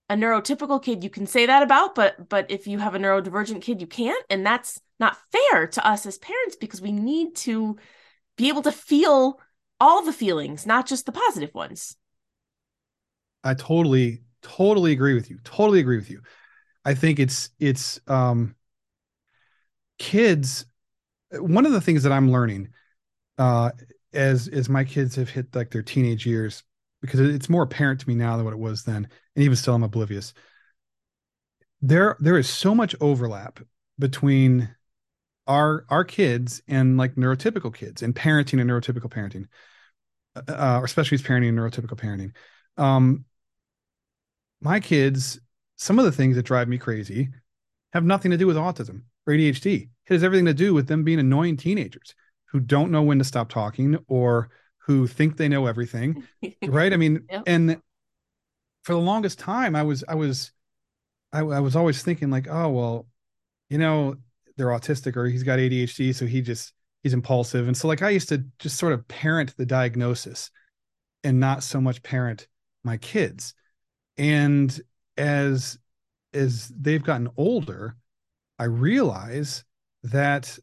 [0.10, 3.62] a neurotypical kid you can say that about but but if you have a neurodivergent
[3.62, 7.78] kid you can't and that's not fair to us as parents because we need to
[8.40, 9.40] be able to feel
[9.80, 11.96] all the feelings, not just the positive ones.
[13.44, 15.40] I totally, totally agree with you.
[15.44, 16.22] Totally agree with you.
[16.86, 18.56] I think it's it's um
[19.98, 20.66] kids
[21.34, 22.70] one of the things that I'm learning
[23.38, 23.72] uh
[24.14, 26.64] as as my kids have hit like their teenage years
[27.02, 29.76] because it's more apparent to me now than what it was then and even still
[29.76, 30.34] I'm oblivious.
[31.82, 33.60] There there is so much overlap
[33.98, 34.76] between
[35.48, 39.46] our our kids and like neurotypical kids and parenting and neurotypical parenting
[40.48, 42.34] uh, or especially as parenting and neurotypical parenting.
[42.78, 43.26] Um
[44.62, 45.40] my kids
[45.78, 47.30] some of the things that drive me crazy
[47.94, 51.04] have nothing to do with autism or adhd it has everything to do with them
[51.04, 52.14] being annoying teenagers
[52.52, 54.50] who don't know when to stop talking or
[54.90, 56.24] who think they know everything
[56.68, 57.44] right i mean yep.
[57.46, 57.82] and
[58.84, 60.52] for the longest time i was i was
[61.32, 63.08] I, I was always thinking like oh well
[63.70, 64.16] you know
[64.60, 67.68] they're autistic or he's got ADHD, so he just he's impulsive.
[67.68, 70.52] And so like I used to just sort of parent the diagnosis
[71.24, 72.48] and not so much parent
[72.84, 73.56] my kids.
[74.18, 74.80] And
[75.18, 75.80] as
[76.34, 77.96] as they've gotten older,
[78.60, 79.64] I realize
[80.04, 80.60] that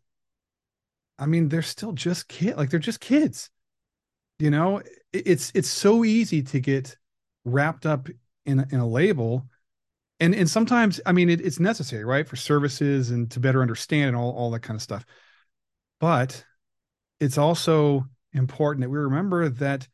[1.19, 3.51] I mean they're still just kid like they're just kids.
[4.39, 6.97] You know, it's it's so easy to get
[7.45, 8.09] wrapped up
[8.45, 9.47] in in a label.
[10.19, 14.09] And and sometimes i mean it, it's necessary right for services and to better understand
[14.09, 15.05] and all, all that kind of stuff.
[16.01, 16.45] But
[17.21, 19.89] it's also important that we remember that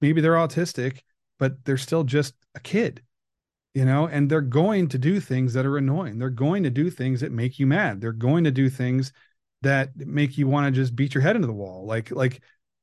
[0.00, 1.00] maybe they're autistic
[1.38, 3.02] but they're still just a kid
[3.74, 6.18] you know and they're going to do things that are annoying.
[6.18, 8.00] They're going to do things that make you mad.
[8.00, 9.12] They're going to do things
[9.62, 11.86] that make you want to just beat your head into the wall.
[11.86, 12.42] Like like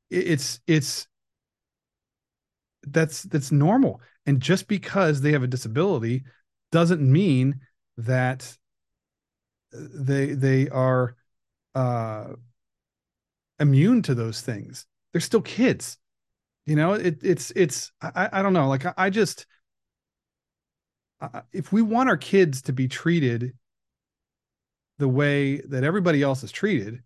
[0.10, 1.08] it's it's
[2.84, 4.02] that's that's normal.
[4.26, 6.24] And just because they have a disability
[6.72, 7.60] doesn't mean
[7.98, 8.58] that
[9.72, 11.16] they they are
[11.76, 12.34] uh
[13.60, 14.86] immune to those things.
[15.12, 15.98] They're still kids.
[16.66, 18.68] You know it, it's it's I, I don't know.
[18.68, 19.46] Like i, I just
[21.52, 23.54] if we want our kids to be treated
[25.00, 27.02] the way that everybody else is treated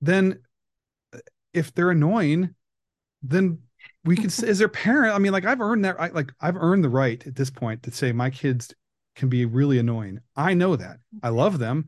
[0.00, 0.38] then
[1.54, 2.54] if they're annoying
[3.22, 3.58] then
[4.04, 6.56] we can say as their parent i mean like i've earned that I, like i've
[6.56, 8.74] earned the right at this point to say my kids
[9.14, 10.20] can be really annoying.
[10.34, 10.96] I know that.
[11.22, 11.86] I love them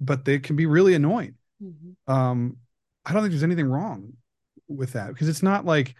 [0.00, 1.34] but they can be really annoying.
[1.62, 2.12] Mm-hmm.
[2.12, 2.58] um
[3.06, 4.12] i don't think there's anything wrong
[4.68, 5.94] with that because it's not like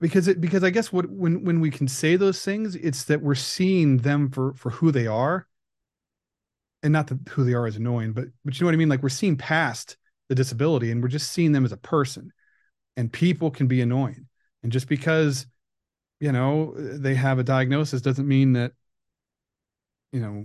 [0.00, 3.20] because it because i guess what when when we can say those things it's that
[3.20, 5.46] we're seeing them for for who they are
[6.86, 8.88] and not that who they are is annoying but but you know what i mean?
[8.88, 9.96] Like we're seeing past
[10.28, 12.32] the disability and we're just seeing them as a person.
[12.96, 14.26] And people can be annoying.
[14.62, 15.46] And just because
[16.20, 18.72] you know they have a diagnosis doesn't mean that
[20.12, 20.44] you know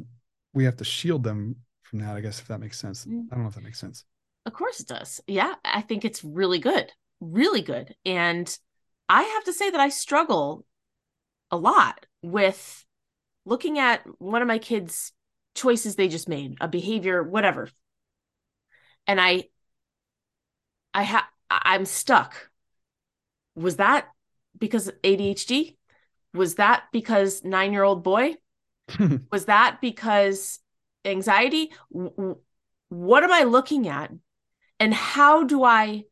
[0.54, 3.06] we have to shield them from that i guess if that makes sense.
[3.06, 3.28] Mm.
[3.32, 4.04] i don't know if that makes sense.
[4.46, 5.22] Of course it does.
[5.28, 7.96] Yeah i think it's really good really good.
[8.06, 8.58] And
[9.08, 10.66] i have to say that i struggle
[11.52, 12.86] a lot with
[13.46, 15.14] looking at one of my kids'
[15.56, 17.70] choices they just made, a behavior, whatever.
[19.08, 19.46] And I
[20.94, 22.50] I have I'm stuck.
[23.56, 24.08] Was that
[24.58, 25.78] because ADHD?
[26.34, 28.36] Was that because 9-year-old boy?
[29.32, 30.60] was that because
[31.04, 31.72] anxiety?
[31.90, 34.12] What am I looking at?
[34.80, 36.06] And how do I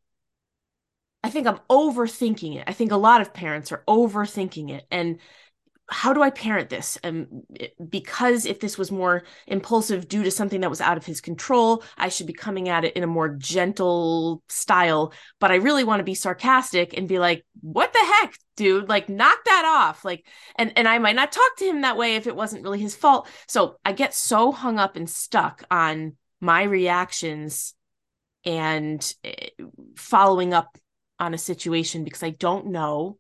[1.23, 2.63] I think I'm overthinking it.
[2.67, 4.85] I think a lot of parents are overthinking it.
[4.89, 5.19] And
[5.89, 6.97] how do I parent this?
[7.03, 7.43] And
[7.89, 11.83] because if this was more impulsive due to something that was out of his control,
[11.97, 15.13] I should be coming at it in a more gentle style.
[15.39, 18.87] But I really want to be sarcastic and be like, what the heck, dude?
[18.87, 20.05] Like, knock that off.
[20.05, 20.25] Like,
[20.55, 22.95] and, and I might not talk to him that way if it wasn't really his
[22.95, 23.27] fault.
[23.47, 27.73] So I get so hung up and stuck on my reactions
[28.45, 29.49] and eh,
[29.95, 30.77] following up
[31.19, 33.17] on a situation because I don't know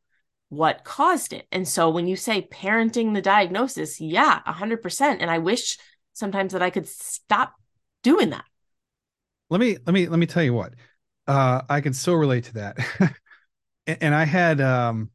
[0.49, 1.47] what caused it.
[1.51, 5.21] And so when you say parenting the diagnosis, yeah, 100%.
[5.21, 5.77] And I wish
[6.13, 7.53] sometimes that I could stop
[8.03, 8.45] doing that.
[9.49, 10.73] Let me let me let me tell you what.
[11.27, 12.77] Uh I can so relate to that.
[13.87, 15.09] and, and, I had um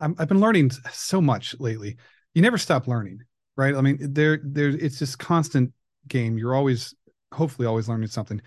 [0.00, 1.96] i have been learning so much lately.
[2.34, 3.20] You never stop learning,
[3.56, 3.74] right?
[3.74, 5.72] I mean, there there it's just constant
[6.08, 6.36] game.
[6.36, 6.94] You're always
[7.32, 8.42] hopefully always learning something.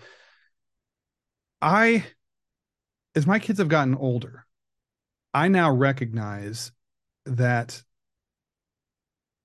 [1.60, 2.04] I
[3.14, 4.45] as my kids have gotten older,
[5.36, 6.72] I now recognize
[7.26, 7.82] that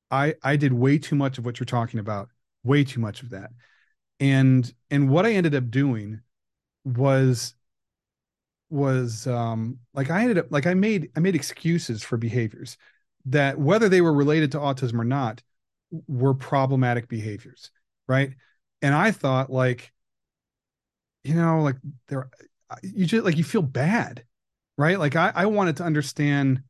[0.09, 2.29] I I did way too much of what you're talking about,
[2.63, 3.51] way too much of that.
[4.19, 6.21] And and what I ended up doing
[6.85, 7.55] was
[8.69, 12.77] was um like I ended up like I made I made excuses for behaviors
[13.25, 15.43] that whether they were related to autism or not
[16.07, 17.69] were problematic behaviors,
[18.07, 18.31] right?
[18.81, 19.91] And I thought like
[21.23, 21.75] you know like
[22.07, 22.29] there
[22.83, 24.23] you just like you feel bad
[24.81, 24.99] right?
[24.99, 26.63] Like I, I wanted to understand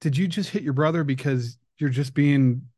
[0.00, 2.68] did you just hit your brother because you're just being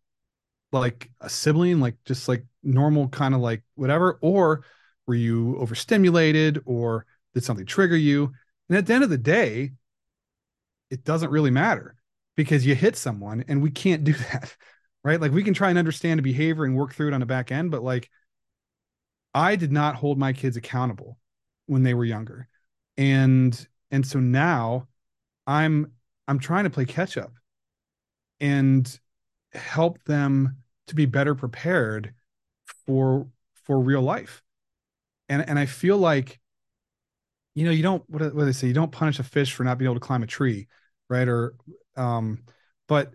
[0.72, 4.18] like a sibling, like just like normal kind of like whatever?
[4.22, 4.64] Or
[5.06, 8.32] were you overstimulated or did something trigger you?
[8.68, 9.72] And at the end of the day,
[10.90, 11.96] it doesn't really matter
[12.36, 14.56] because you hit someone and we can't do that.
[15.04, 15.20] Right.
[15.20, 17.52] Like we can try and understand a behavior and work through it on the back
[17.52, 18.08] end, but like
[19.34, 21.18] I did not hold my kids accountable
[21.66, 22.48] when they were younger.
[22.96, 24.86] And and so now
[25.46, 25.92] i'm
[26.26, 27.32] i'm trying to play catch up
[28.40, 28.98] and
[29.52, 32.14] help them to be better prepared
[32.86, 33.28] for
[33.64, 34.42] for real life.
[35.28, 36.40] And and i feel like
[37.54, 38.66] you know you don't what, what do they say?
[38.66, 40.68] You don't punish a fish for not being able to climb a tree
[41.08, 41.28] right?
[41.28, 41.54] Or
[41.96, 42.44] um
[42.86, 43.12] but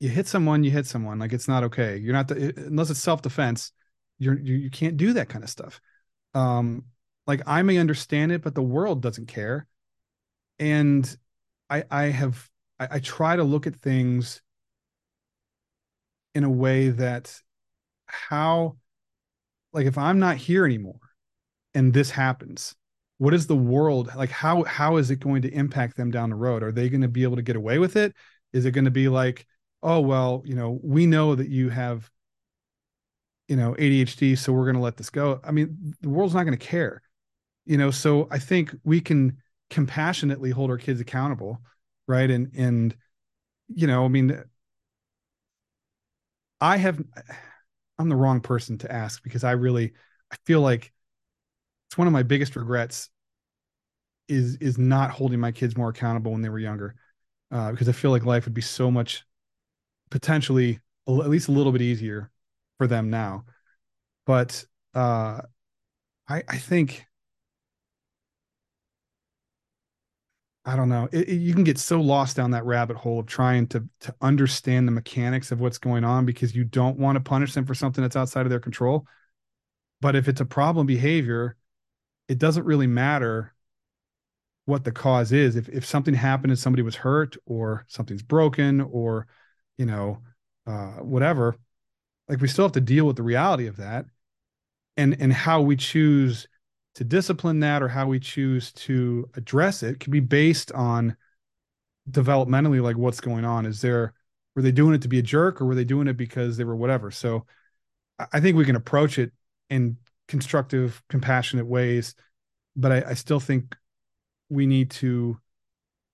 [0.00, 1.18] you hit someone you hit someone.
[1.18, 1.96] Like it's not okay.
[1.96, 3.72] You're not the, unless it's self-defense
[4.18, 5.80] you're you, you can't do that kind of stuff.
[6.34, 6.84] Um
[7.26, 9.66] like i may understand it but the world doesn't care.
[10.58, 11.16] And
[11.70, 12.48] i i have
[12.78, 14.40] I, I try to look at things
[16.34, 17.40] in a way that
[18.06, 18.76] how
[19.72, 21.00] like if i'm not here anymore
[21.74, 22.74] and this happens
[23.18, 26.36] what is the world like how how is it going to impact them down the
[26.36, 26.62] road?
[26.62, 28.14] Are they going to be able to get away with it?
[28.52, 29.46] Is it going to be like
[29.82, 32.10] oh well you know we know that you have
[33.48, 35.40] you know adhd so we're going to let this go.
[35.44, 37.02] I mean the world's not going to care
[37.66, 39.36] you know so i think we can
[39.70, 41.60] compassionately hold our kids accountable
[42.06, 42.30] right?
[42.30, 42.94] And and
[43.74, 44.38] you know i mean
[46.60, 47.02] i have
[47.98, 49.92] i'm the wrong person to ask because i really
[50.30, 50.92] i feel like
[51.88, 53.08] it's one of my biggest regrets
[54.28, 56.94] is is not holding my kids more accountable when they were younger
[57.50, 59.24] uh, because i feel like life would be so much
[60.10, 62.30] potentially at least a little bit easier
[62.78, 63.44] for them now.
[64.26, 65.40] But uh
[66.28, 67.04] i i think
[70.66, 71.08] I don't know.
[71.12, 74.14] It, it, you can get so lost down that rabbit hole of trying to to
[74.20, 77.74] understand the mechanics of what's going on because you don't want to punish them for
[77.74, 79.06] something that's outside of their control.
[80.00, 81.56] But if it's a problem behavior,
[82.28, 83.54] it doesn't really matter
[84.66, 85.56] what the cause is.
[85.56, 89.26] If if something happened and somebody was hurt or something's broken or
[89.76, 90.22] you know
[90.66, 91.56] uh, whatever,
[92.28, 94.06] like we still have to deal with the reality of that,
[94.96, 96.48] and and how we choose
[96.94, 101.16] to discipline that or how we choose to address it can be based on
[102.10, 103.66] developmentally like what's going on.
[103.66, 104.14] Is there
[104.54, 106.64] were they doing it to be a jerk or were they doing it because they
[106.64, 107.10] were whatever?
[107.10, 107.46] So
[108.32, 109.32] i think we can approach it
[109.70, 109.96] in
[110.28, 112.14] constructive compassionate ways
[112.76, 113.76] but i, I still think
[114.48, 115.38] we need to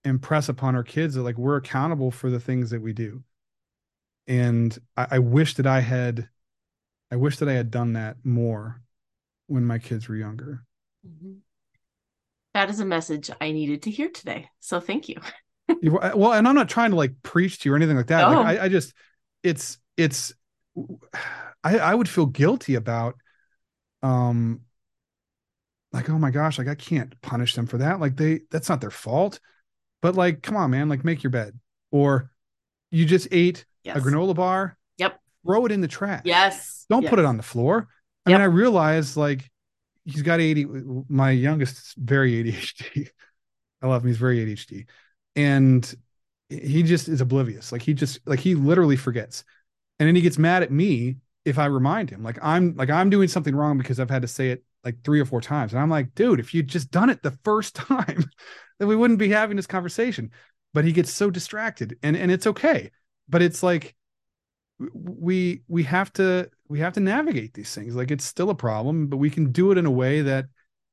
[0.04, 3.22] impress upon our kids that like we're accountable for the things that we do.
[4.26, 6.28] And I, I wish that i had
[7.10, 8.80] i wish that i had done that more
[9.46, 10.64] when my kids were younger
[11.06, 11.34] Mm-hmm.
[12.54, 14.48] That is a message I needed to hear today.
[14.60, 15.16] So thank you.
[15.82, 18.30] well, and I'm not trying to like preach to you or anything like that.
[18.30, 18.42] No.
[18.42, 18.92] Like I, I just
[19.42, 20.32] it's it's
[21.62, 23.16] I, I would feel guilty about
[24.02, 24.62] um
[25.92, 28.80] like oh my gosh like i can't punish them for that like they that's not
[28.80, 29.40] their fault
[30.00, 31.58] but like come on man like make your bed
[31.90, 32.30] or
[32.90, 33.96] you just ate Yes.
[33.96, 35.20] a granola bar Yep.
[35.44, 36.86] throw it in the trash Yes.
[36.88, 37.10] don't yes.
[37.10, 37.88] put it on the floor
[38.24, 38.38] i Yep.
[38.38, 39.50] mean i realize like
[40.04, 40.66] he's got 80
[41.08, 43.08] my youngest is very adhd
[43.82, 44.08] i love him.
[44.08, 44.86] He's very adhd
[45.36, 45.94] and
[46.50, 47.70] he just is oblivious.
[47.70, 49.44] Like he just like he literally forgets.
[49.98, 52.22] And then he gets mad at me if i remind him.
[52.22, 55.20] Like i'm like i'm doing something wrong because i've had to say it like three
[55.20, 55.72] or four times.
[55.72, 58.24] And i'm like dude if you'd just done it the first time
[58.78, 60.30] then we wouldn't be having this conversation.
[60.74, 61.98] But he gets so distracted.
[62.02, 62.90] And and it's okay.
[63.28, 63.94] But it's like
[64.94, 67.94] we we have to we have to navigate these things.
[67.94, 70.46] Like it's still a problem but we can do it in a way that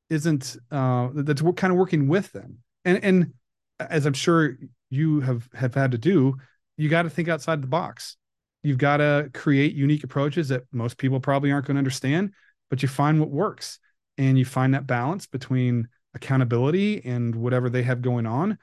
[0.09, 2.59] isn't uh that's kind of working with them.
[2.85, 3.33] And and
[3.79, 4.57] as i'm sure
[4.89, 6.35] you have have had to do
[6.77, 8.17] you got to think outside the box.
[8.63, 12.33] You've got to create unique approaches that most people probably aren't going to understand
[12.69, 13.79] but you find what works.
[14.17, 18.57] And you find that balance between accountability and whatever they have going on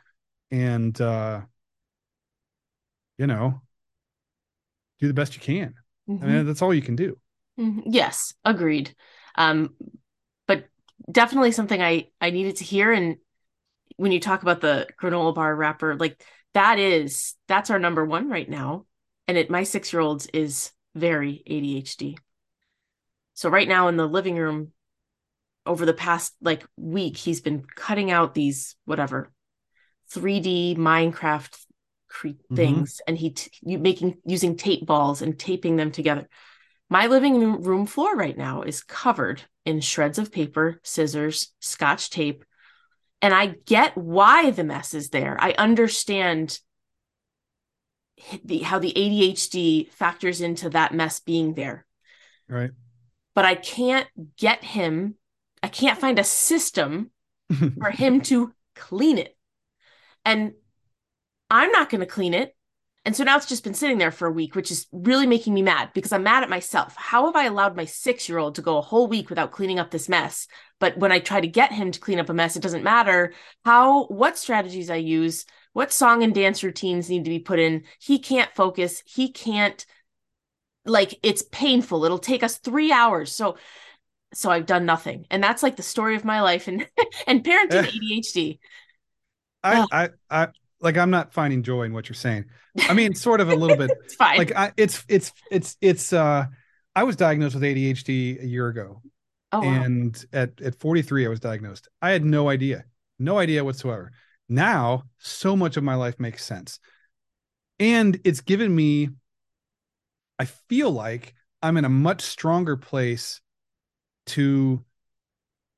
[0.50, 1.40] and uh
[3.18, 3.60] you know
[5.00, 5.74] do the best you can
[6.08, 6.22] Mhm.
[6.22, 7.18] I mean, that's all you can do.
[7.58, 7.82] Mhm.
[7.86, 8.94] Yes, agreed.
[9.36, 9.74] Um,
[10.46, 10.66] but
[11.10, 12.92] definitely something I I needed to hear.
[12.92, 13.16] And
[13.96, 16.22] when you talk about the granola bar wrapper, like
[16.54, 18.86] that is that's our number one right now.
[19.26, 22.16] And it my six year old is very ADHD.
[23.34, 24.72] So right now in the living room,
[25.66, 29.32] over the past like week, he's been cutting out these whatever
[30.10, 31.58] 3D Minecraft
[32.14, 32.56] cre- Mhm.
[32.56, 36.28] things, and he t- you making using tape balls and taping them together.
[36.88, 42.10] My living room- room floor right now is covered in shreds of paper, scissors, scotch
[42.10, 42.44] tape,
[43.20, 45.36] and I get why the mess is there.
[45.40, 46.60] I understand
[48.44, 51.84] the, how the ADHD factors into that mess being there
[52.48, 52.70] Right.
[53.34, 54.06] but I can't
[54.36, 55.16] get him,
[55.62, 57.10] I can't find a system
[57.80, 59.36] for him to clean it.
[60.24, 60.52] And
[61.54, 62.56] I'm not going to clean it.
[63.04, 65.54] And so now it's just been sitting there for a week, which is really making
[65.54, 66.96] me mad because I'm mad at myself.
[66.96, 69.78] How have I allowed my six year old to go a whole week without cleaning
[69.78, 70.48] up this mess?
[70.80, 73.34] But when I try to get him to clean up a mess, it doesn't matter
[73.64, 75.44] how, what strategies I use,
[75.74, 77.84] what song and dance routines need to be put in.
[78.00, 79.04] He can't focus.
[79.06, 79.86] He can't,
[80.84, 82.04] like, it's painful.
[82.04, 83.30] It'll take us three hours.
[83.30, 83.58] So,
[84.32, 85.26] so I've done nothing.
[85.30, 86.88] And that's like the story of my life and,
[87.28, 87.90] and parenting eh.
[87.90, 88.58] ADHD.
[89.62, 90.48] I, I, I,
[90.84, 92.44] like, I'm not finding joy in what you're saying.
[92.88, 93.90] I mean, sort of a little bit.
[94.04, 94.38] It's fine.
[94.38, 96.12] Like, I, it's, it's, it's, it's.
[96.12, 96.46] uh
[96.96, 99.02] I was diagnosed with ADHD a year ago,
[99.50, 99.64] oh, wow.
[99.64, 101.88] and at at 43, I was diagnosed.
[102.00, 102.84] I had no idea,
[103.18, 104.12] no idea whatsoever.
[104.48, 106.78] Now, so much of my life makes sense,
[107.80, 109.08] and it's given me.
[110.38, 113.40] I feel like I'm in a much stronger place
[114.26, 114.84] to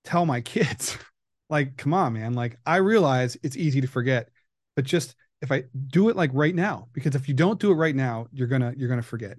[0.04, 0.96] tell my kids
[1.50, 4.28] like come on man like i realize it's easy to forget
[4.76, 7.74] but just if i do it like right now because if you don't do it
[7.76, 9.38] right now you're gonna you're gonna forget.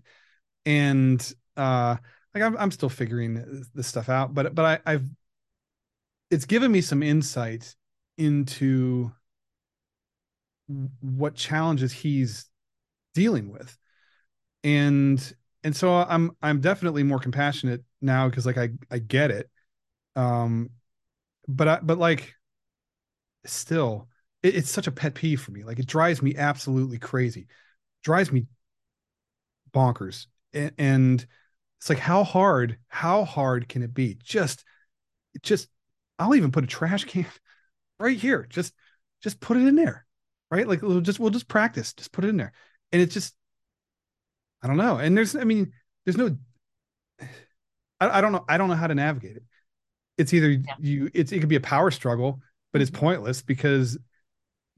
[0.66, 1.22] And
[1.56, 1.96] uh
[2.36, 5.06] like i'm, I'm still figuring this stuff out but but I, i've
[6.30, 7.76] it's given me some insight
[8.18, 9.12] into
[11.02, 12.46] what challenges he's
[13.14, 13.78] dealing with.
[14.64, 15.34] And
[15.64, 19.50] and so i'm i'm definitely more compassionate now because like i i get it.
[20.16, 20.72] Um
[21.48, 22.36] but i but like
[23.46, 24.08] still
[24.48, 25.64] it, it's such a pet peeve for me.
[25.64, 27.48] Like it drives me absolutely crazy.
[28.04, 28.48] Drives me
[29.72, 30.28] bonkers.
[30.54, 31.28] And, and
[31.80, 34.16] it's like how hard how hard can it be?
[34.24, 34.64] Just
[35.44, 35.70] just
[36.20, 37.26] i'll even put a trash can
[38.00, 38.48] right here.
[38.50, 38.74] Just
[39.24, 40.06] just put it in there
[40.52, 40.68] right?
[40.68, 41.94] Like we'll just we'll just practice.
[41.94, 42.54] Just put it in there.
[42.94, 43.36] And it's just
[44.62, 44.98] i don't know.
[44.98, 45.72] And there's i mean
[46.06, 46.36] there's no
[48.00, 49.44] I, I don't know i don't know how to navigate it.
[50.18, 52.42] It's either you it's it could be a power struggle
[52.74, 53.00] but it's Mhm.
[53.00, 53.98] pointless because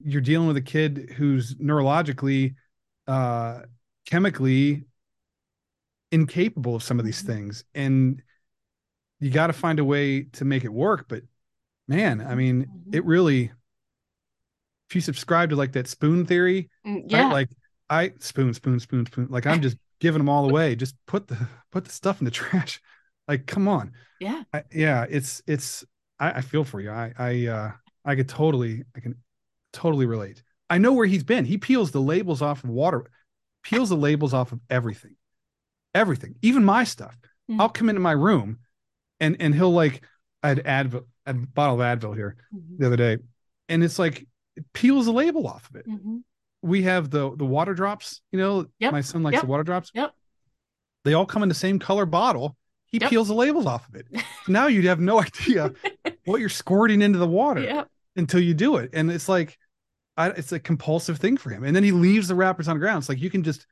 [0.03, 2.55] you're dealing with a kid who's neurologically
[3.07, 3.61] uh
[4.05, 4.85] chemically
[6.11, 7.27] incapable of some of these Mhm.
[7.27, 8.21] things and
[9.19, 11.23] you got to find a way to make it work but
[11.87, 12.95] man i mean Mhm.
[12.95, 13.51] it really
[14.89, 17.11] if you subscribe to like that spoon theory Mm, right?
[17.11, 17.31] yeah.
[17.31, 17.49] like
[17.89, 21.37] i spoon spoon spoon spoon like i'm just giving them all away just put the
[21.71, 22.81] put the stuff in the trash
[23.27, 24.43] like come on yeah.
[24.53, 25.83] I, yeah it's it's
[26.19, 27.71] I, I feel for you i i uh
[28.05, 29.15] i could totally i can
[29.73, 33.05] totally relate i know where he's been he peels the labels off of water
[33.63, 35.15] peels the labels off of everything
[35.95, 37.17] everything even my stuff
[37.49, 37.59] Mhm.
[37.59, 38.59] i'll come into my room
[39.19, 40.03] and and he'll like
[40.43, 42.77] i had advil a bottle of advil here Mhm.
[42.79, 43.17] the other day
[43.67, 45.87] and it's like it peels the label off of it.
[45.87, 46.23] Mhm.
[46.61, 48.19] We have the the water drops.
[48.31, 49.91] You know, Yep, my son likes yep, the water drops.
[49.93, 50.11] Yep.
[51.05, 52.57] They all come in the same color bottle.
[52.87, 53.09] He Yep.
[53.09, 54.07] peels the labels off of it.
[54.49, 55.71] Now you'd have no idea
[56.25, 57.87] what you're squirting into the water Yep.
[58.19, 58.91] Until you do it.
[58.93, 59.57] And it's like,
[60.15, 61.63] I, it's a compulsive thing for him.
[61.63, 62.99] And then he leaves the wrappers on the ground.
[62.99, 63.65] It's like you can just,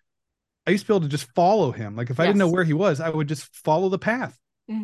[0.65, 1.95] I used to be able to just follow him.
[1.95, 4.37] Like if I didn't know where he was, I would just follow the path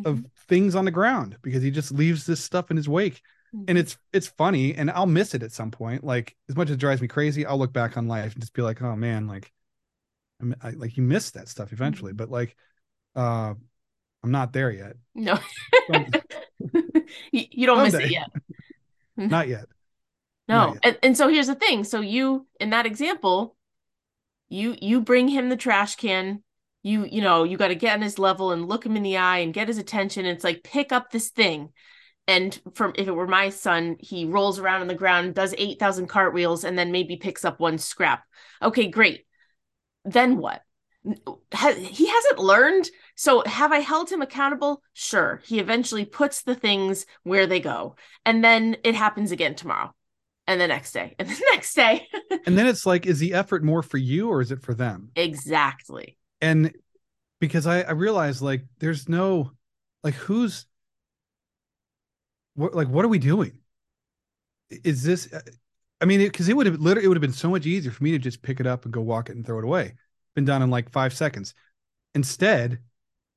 [0.04, 0.24] of Mhm.
[0.48, 3.20] things on the ground because he just leaves this stuff in his wake.
[3.52, 3.80] And Mhm.
[3.80, 6.02] it's it's funny, and I'll miss it at some point.
[6.02, 8.54] Like as much as it drives me crazy, I'll look back on life and just
[8.54, 9.52] be like, oh man, like,
[10.62, 12.12] I, like you miss that stuff eventually.
[12.12, 12.16] Mm-hmm.
[12.16, 12.56] But like,
[13.14, 13.54] uh,
[14.22, 14.96] I'm not there yet.
[15.14, 15.38] no.
[17.30, 18.28] You, you don't miss it yet.
[19.18, 19.30] Mm-hmm.
[19.30, 19.66] not yet.
[20.48, 20.74] No.
[20.74, 20.80] yet.
[20.82, 21.84] And, and so here's the thing.
[21.84, 23.56] So you in that example,
[24.48, 26.42] you you bring him the trash can.
[26.82, 29.16] You you know, you got to get on his level and look him in the
[29.16, 30.26] eye and get his attention.
[30.26, 31.70] It's like pick up this thing.
[32.26, 36.06] And from if it were my son, he rolls around on the ground, does 8,000
[36.06, 38.24] cartwheels and then maybe picks up one scrap.
[38.62, 39.26] Okay, great.
[40.06, 40.62] Then what?
[41.04, 42.88] He hasn't learned.
[43.14, 44.82] So have I held him accountable?
[44.92, 45.40] Sure.
[45.44, 47.96] He eventually puts the things where they go.
[48.24, 49.94] And then it happens again tomorrow
[50.46, 52.08] and the next day and the next day.
[52.46, 55.10] And then it's like, is the effort more for you or is it for them?
[55.16, 56.18] exactly.
[56.40, 56.74] And
[57.40, 59.52] because I I realize like there's no
[60.02, 60.66] like who's
[62.54, 63.58] what like what are we doing?
[64.70, 65.32] Is this?
[65.32, 65.40] Uh,
[66.00, 68.02] I mean, because it, would have literally it would have been so much easier for
[68.02, 69.94] me to just pick it up and go walk it and throw it away.
[70.34, 71.54] Been done in like five seconds.
[72.14, 72.78] Instead,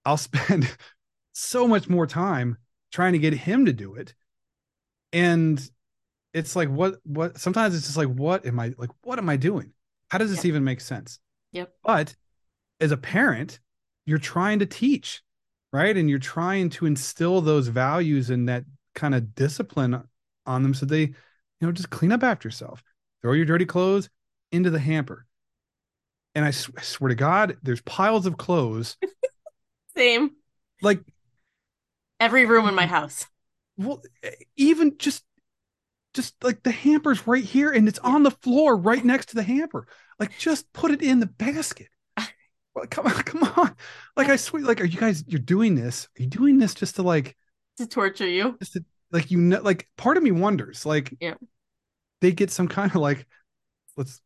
[0.07, 0.75] I'll spend
[1.33, 2.57] so much more time
[2.91, 4.15] trying to get him to do it,
[5.13, 5.61] and
[6.33, 9.37] it's like what what sometimes it's just like what am I like what am I
[9.37, 9.73] doing?
[10.09, 10.45] How does this Yep.
[10.45, 11.19] even make sense?
[11.51, 11.73] Yep.
[11.83, 12.15] But
[12.79, 13.59] as a parent,
[14.05, 15.21] you're trying to teach,
[15.73, 15.95] right?
[15.95, 20.01] And you're trying to instill those values and that kind of discipline
[20.45, 21.13] on them so they, you
[21.61, 22.83] know, just clean up after yourself.
[23.21, 24.09] Throw your dirty clothes
[24.51, 25.25] into the hamper.
[26.35, 28.95] And I, sw- I swear to God, there's piles of clothes.
[29.97, 30.31] Same.
[30.81, 31.01] Like,
[32.19, 33.27] Every room in my house.
[33.77, 34.01] well,
[34.55, 35.23] even just,
[36.13, 39.43] just like the hamper's right here and it's on the floor right next to the
[39.43, 39.87] hamper.
[40.19, 41.89] Like, just put it in the basket.
[42.73, 43.75] Well, come on, come on.
[44.15, 46.07] Like, I swear, like, are you guys, you're doing this?
[46.17, 47.35] Are you doing this just to like,
[47.77, 48.55] To torture you.
[48.59, 51.35] just to, like you know like part of me wonders like Yeah.
[52.19, 53.25] they get some kind of like
[53.95, 54.19] let's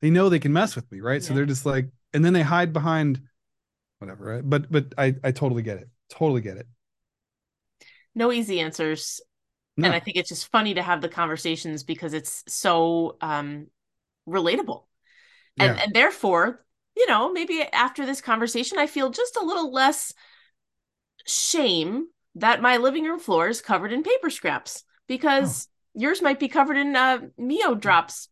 [0.00, 2.42] they know they can mess with me right so they're just like and then they
[2.42, 3.20] hide behind
[3.98, 4.48] whatever right?
[4.48, 5.88] But but i i totally get it.
[6.10, 6.66] Totally get it.
[8.14, 9.20] No easy answers.
[9.76, 9.86] no.
[9.86, 13.66] And I think it's just funny to have the conversations because it's so um
[14.28, 14.84] relatable.
[15.58, 15.82] And yeah.
[15.84, 16.64] and therefore,
[16.96, 20.12] you know, maybe after this conversation I feel just a little less
[21.26, 26.48] shame that my living room floor is covered in paper scraps because yours might be
[26.48, 28.28] covered in uh Mio drops.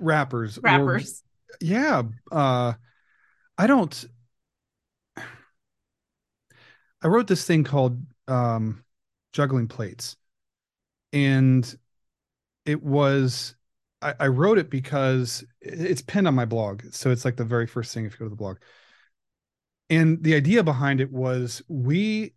[0.00, 1.22] Wrappers or- wrappers.
[1.60, 2.72] yeah uh
[3.56, 4.04] i don't
[7.02, 8.84] i wrote this thing called um
[9.32, 10.16] juggling plates.
[11.12, 11.78] And
[12.66, 13.54] it was
[14.02, 16.84] I, I wrote it because it's pinned on my blog.
[16.92, 18.58] So it's like the very first thing if you go to the blog.
[19.90, 22.34] And the idea behind it was we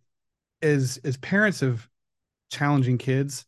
[0.62, 1.88] as as parents of
[2.50, 3.46] challenging kids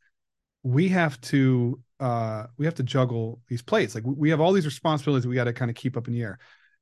[0.64, 3.94] we have to uh we have to juggle these plates.
[3.94, 6.14] Like we- we have all these responsibilities we got to kind of keep up in
[6.14, 6.38] the air.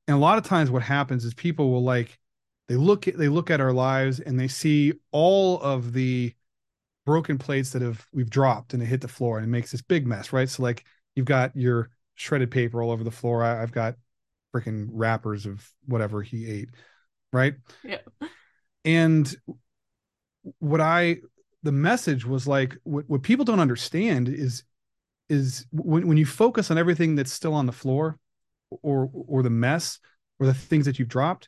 [0.07, 2.19] And a lot of times what happens is people will like
[2.67, 6.33] they look at they look at our lives and they see all of the
[7.05, 9.81] broken plates that have we've dropped and it hit the floor and it makes this
[9.81, 10.49] big mess right?
[10.49, 10.85] So like
[11.15, 13.43] you've got your shredded paper all over the floor.
[13.43, 13.95] I, i've got
[14.55, 16.69] freaking wrappers of whatever he ate
[17.31, 17.55] right?
[17.83, 17.99] Yeah.
[18.85, 19.33] and
[20.59, 21.17] what i
[21.63, 24.63] the message was like what, what people don't understand is
[25.29, 28.19] is when, when you focus on everything that's still on the floor
[28.81, 29.99] or or the mess
[30.39, 31.47] or the things that you've dropped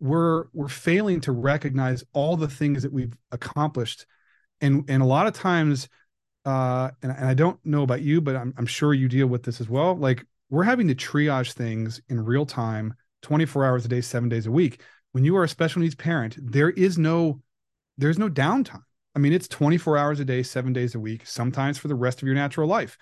[0.00, 4.06] we're we're failing to recognize all the things that we've accomplished.
[4.60, 5.88] And and a lot of times
[6.44, 9.42] uh and, and i don't know about you but I'm, I'm sure you deal with
[9.42, 9.96] this as well.
[9.96, 14.46] Like we're having to triage things in real time 24 hours a day seven days
[14.46, 14.80] a week.
[15.12, 17.42] When you are a special needs parent there is no
[17.98, 18.82] there's no downtime.
[19.14, 22.22] I mean it's 24 hours a day seven days a week sometimes for the rest
[22.22, 22.96] of your natural life.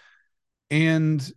[0.71, 1.31] And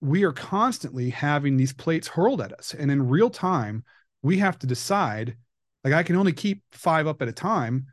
[0.00, 2.74] we are constantly having these plates hurled at us.
[2.74, 3.84] And in real time
[4.26, 5.36] we have to decide
[5.84, 7.86] like i can only keep five up at a time.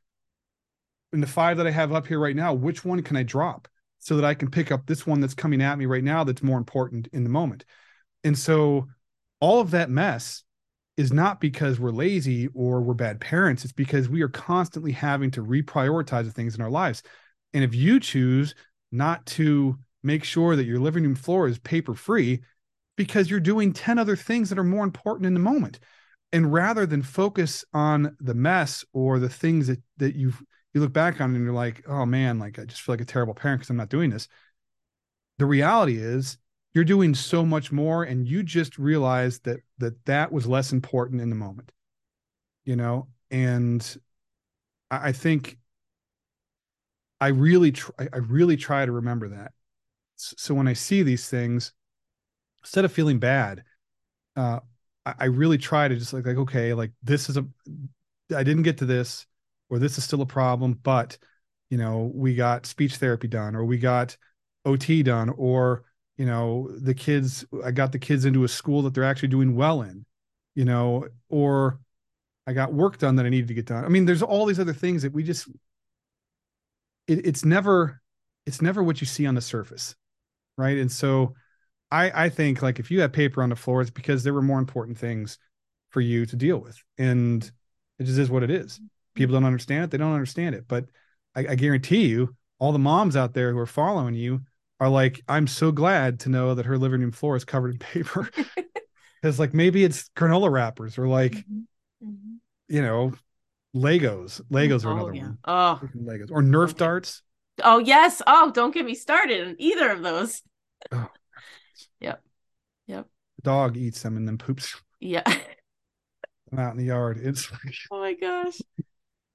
[1.13, 3.67] And the five that i have up here right now which one can i drop
[3.99, 6.41] so that i can pick up this one that's coming at me right now that's
[6.41, 7.65] more important in the moment?
[8.23, 8.87] And so
[9.39, 10.43] all of that mess
[10.97, 13.63] is not because we're lazy or we're bad parents.
[13.63, 17.03] It's because we are constantly having to reprioritize the things in our lives.
[17.53, 18.55] And if you choose
[18.91, 22.41] not to make sure that your living room floor is paper free
[22.95, 25.79] because you're doing 10 other things that are more important in the moment
[26.33, 30.33] and rather than focus on the mess or the things that that you
[30.73, 33.05] you look back on and you're like oh man like i just feel like a
[33.05, 34.27] terrible parent because i'm not doing this.
[35.37, 36.37] The reality is
[36.73, 41.21] you're doing so much more and you just realize that that that was less important
[41.21, 41.71] in the moment
[42.65, 43.07] you know?
[43.31, 43.97] And
[44.91, 45.57] i, I think
[47.19, 49.51] i really try i really try to remember that.
[50.17, 51.73] So when i see these things
[52.61, 53.63] instead of feeling bad
[54.35, 54.59] uh
[55.05, 57.45] I, really try to just like like okay like this is a
[58.35, 59.25] i didn't get to this
[59.69, 61.17] or this is still a problem but
[61.69, 64.15] you know we got speech therapy done or we got
[64.65, 65.83] ot done or
[66.17, 69.55] you know the kids i got the kids into a school that they're actually doing
[69.55, 70.05] well in
[70.55, 71.79] you know or
[72.47, 73.83] i got work done that i needed to get done.
[73.83, 75.47] I mean there's all these other things that we just
[77.07, 78.01] it, it's never
[78.45, 79.95] it's never what you see on the surface
[80.57, 80.77] right?
[80.77, 81.35] And so
[81.93, 84.41] i i think like if you have paper on the floor it's because there were
[84.41, 85.37] more important things
[85.89, 87.51] for you to deal with and
[87.99, 88.79] it just is what it is
[89.15, 90.85] people don't understand it they don't understand it but
[91.35, 94.41] i, I guarantee you all the moms out there who are following you
[94.83, 97.79] are like, I'm so glad to know that her living room floor is covered in
[97.79, 98.29] paper.
[99.21, 101.59] Because like maybe it's granola wrappers or like, mm-hmm.
[102.05, 102.35] Mm-hmm.
[102.67, 103.13] you know,
[103.73, 104.41] Legos.
[104.51, 105.21] Legos are oh, another yeah.
[105.21, 105.37] one.
[105.45, 107.21] Oh, Legos or Nerf darts.
[107.63, 108.21] Oh yes.
[108.27, 110.41] Oh, don't get me started on either of those.
[110.91, 111.07] Oh.
[111.99, 112.21] Yep.
[112.87, 113.07] Yep.
[113.37, 114.75] The dog eats them and then poops.
[114.99, 115.23] Yeah.
[116.59, 117.19] out in the yard.
[117.21, 118.61] It's like, oh my gosh.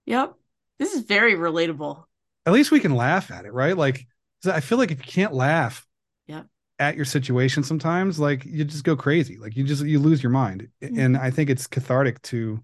[0.06, 0.34] Yep.
[0.78, 2.04] This is very relatable.
[2.46, 3.76] At least we can laugh at it, right?
[3.76, 4.06] Like
[4.46, 5.86] I feel like if you can't laugh
[6.26, 6.42] yeah.
[6.78, 9.36] at your situation sometimes, like you just go crazy.
[9.36, 10.68] Like you just you lose your mind.
[10.82, 10.98] Mm-hmm.
[10.98, 12.62] And I think it's cathartic to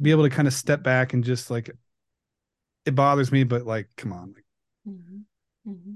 [0.00, 1.70] be able to kind of step back and just like
[2.86, 4.34] it bothers me, but like, come on.
[4.88, 5.70] Mm-hmm.
[5.70, 5.94] Mm-hmm.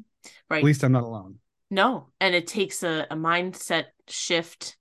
[0.51, 0.59] Right.
[0.59, 1.39] At least I'm not alone.
[1.71, 2.09] No.
[2.21, 4.77] And it takes a, a mindset shift.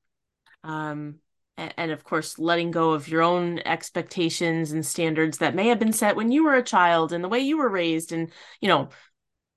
[0.63, 1.19] Um
[1.57, 5.79] and, and of course letting go of your own expectations and standards that may have
[5.79, 8.31] been set when you were a child and the way you were raised and
[8.61, 8.89] you know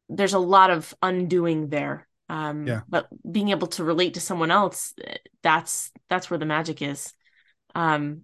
[0.09, 2.81] there's a lot of undoing there um yeah.
[2.89, 4.95] but being able to relate to someone else
[5.43, 7.13] that's that's where the magic is
[7.75, 8.23] um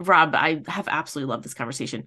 [0.00, 2.04] rob i have absolutely loved this conversation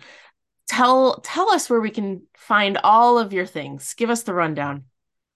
[0.67, 4.83] tell tell us where we can find all of your things give us the rundown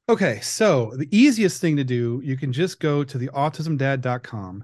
[0.10, 4.64] okay so the easiest thing to do you can just go to theautismdad.com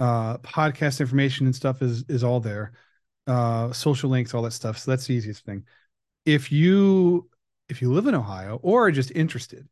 [0.00, 2.72] uh podcast information and stuff is is all there.
[3.26, 4.78] Uh social links all that stuff.
[4.78, 5.64] So that's the easiest thing.
[6.24, 7.28] If you
[7.68, 9.68] if you live in Ohio or are just interested,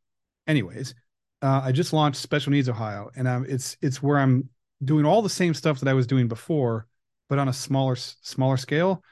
[0.46, 0.94] anyways,
[1.42, 4.48] uh, I just launched Special Needs Ohio, and I'm, it's it's where I'm
[4.84, 6.86] doing all the same stuff that I was doing before,
[7.28, 9.02] but on a smaller smaller scale,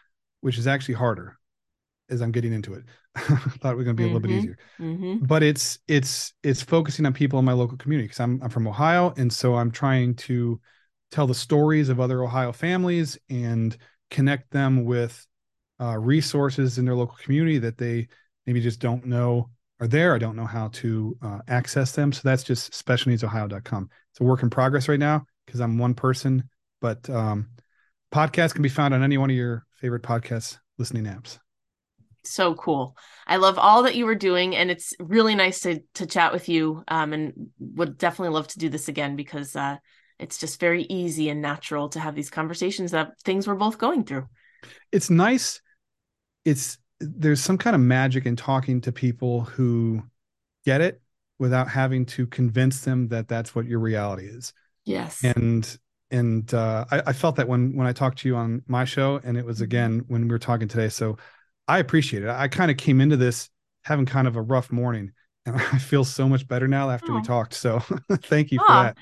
[0.40, 1.38] which is actually harder
[2.09, 2.84] as I'm getting into it.
[3.60, 4.38] thought it was going to be a little bit mm-hmm.
[4.38, 5.24] easier, mm-hmm.
[5.24, 8.68] but it's it's it's focusing on people in my local community because I'm I'm from
[8.68, 10.60] Ohio, and so I'm trying to
[11.10, 13.76] tell the stories of other Ohio families and
[14.10, 15.26] connect them with
[15.80, 18.08] uh, resources in their local community that they
[18.46, 19.50] maybe just don't know
[19.80, 20.14] are there.
[20.14, 22.12] I don't know how to uh, access them.
[22.12, 23.90] So that's just specialneedsohio.com.
[24.10, 26.48] It's a work in progress right now because I'm one person,
[26.80, 27.48] but um,
[28.12, 31.38] podcast can be found on any one of your favorite podcast listening apps.
[32.29, 32.97] So cool.
[33.27, 36.49] I love all that you were doing, and it's really nice to to chat with
[36.49, 36.83] you.
[36.89, 39.77] Um, and would definitely love to do this again because uh,
[40.18, 44.05] it's just very easy and natural to have these conversations that things we're both going
[44.05, 44.27] through.
[44.93, 45.61] It's nice.
[46.45, 50.03] It's there's some kind of magic in talking to people who
[50.64, 51.01] get it
[51.39, 54.55] without having to convince them that that's what your reality is.
[54.85, 55.22] Yes.
[55.22, 55.79] And
[56.11, 59.20] and uh, I, I, felt that when when I talked to you on my show,
[59.24, 59.64] and it was mm-hmm.
[59.64, 60.89] again when we were talking today.
[60.89, 61.18] So
[61.68, 62.28] I appreciate it.
[62.28, 63.50] I kind of came into this
[63.84, 65.12] having kind of a rough morning,
[65.44, 67.16] and I feel so much better now after oh.
[67.16, 67.54] we talked.
[67.54, 67.78] So
[68.12, 68.66] thank you oh.
[68.66, 68.96] for that.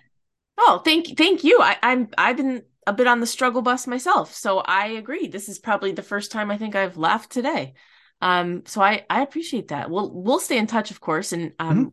[0.56, 1.60] Oh, thank thank you.
[1.60, 4.34] I, I'm I've been a bit on the struggle bus myself.
[4.34, 5.26] So I agree.
[5.26, 7.74] This is probably the first time I think I've laughed today.
[8.20, 9.90] Um, so I I appreciate that.
[9.90, 11.88] We'll we'll stay in touch, of course, and um, mm-hmm.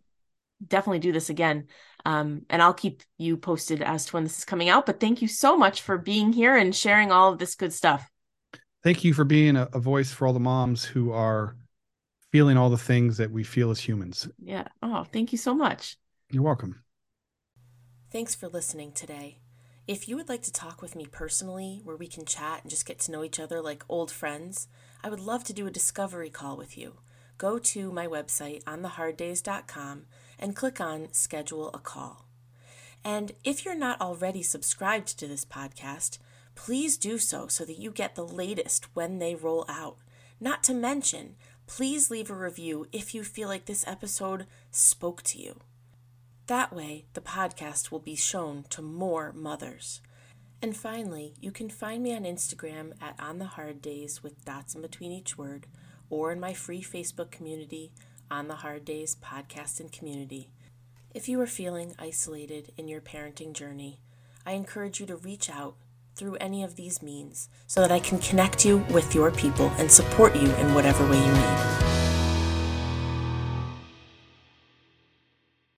[0.66, 1.68] definitely do this again.
[2.04, 4.86] Um, and I'll keep you posted as to when this is coming out.
[4.86, 8.10] But thank you so much for being here and sharing all of this good stuff.
[8.84, 11.56] Thank you for being a, a voice for all the moms who are
[12.32, 14.28] feeling all the things that we feel as humans.
[14.40, 14.68] Yeah.
[14.82, 15.98] Oh, thank you so much.
[16.32, 16.84] You're welcome.
[18.12, 19.40] Thanks for listening today.
[19.88, 22.86] If you would like to talk with me personally, where we can chat and just
[22.86, 24.68] get to know each other like old friends,
[25.04, 27.00] I would love to do a discovery call with you.
[27.38, 30.06] Go to my website ontheharddays.com
[30.40, 32.28] and click on Schedule a Call.
[33.04, 36.20] And if you're not already subscribed to this podcast,
[36.56, 39.98] please do so so that you get the latest when they roll out.
[40.40, 41.36] Not to mention,
[41.68, 45.60] please leave a review if you feel like this episode spoke to you.
[46.48, 50.02] That way, the podcast will be shown to more mothers.
[50.62, 54.76] And finally, you can find me on Instagram at On the Hard Days with dots
[54.76, 55.66] in between each word,
[56.10, 57.92] or in my free Facebook community,
[58.30, 60.50] On the Hard Days Podcast and Community.
[61.14, 64.00] If you are feeling isolated in your parenting journey,
[64.46, 65.76] I encourage you to reach out
[66.16, 69.92] through any of these means so that I can connect you with your people and
[69.92, 72.11] support you in whatever way you need.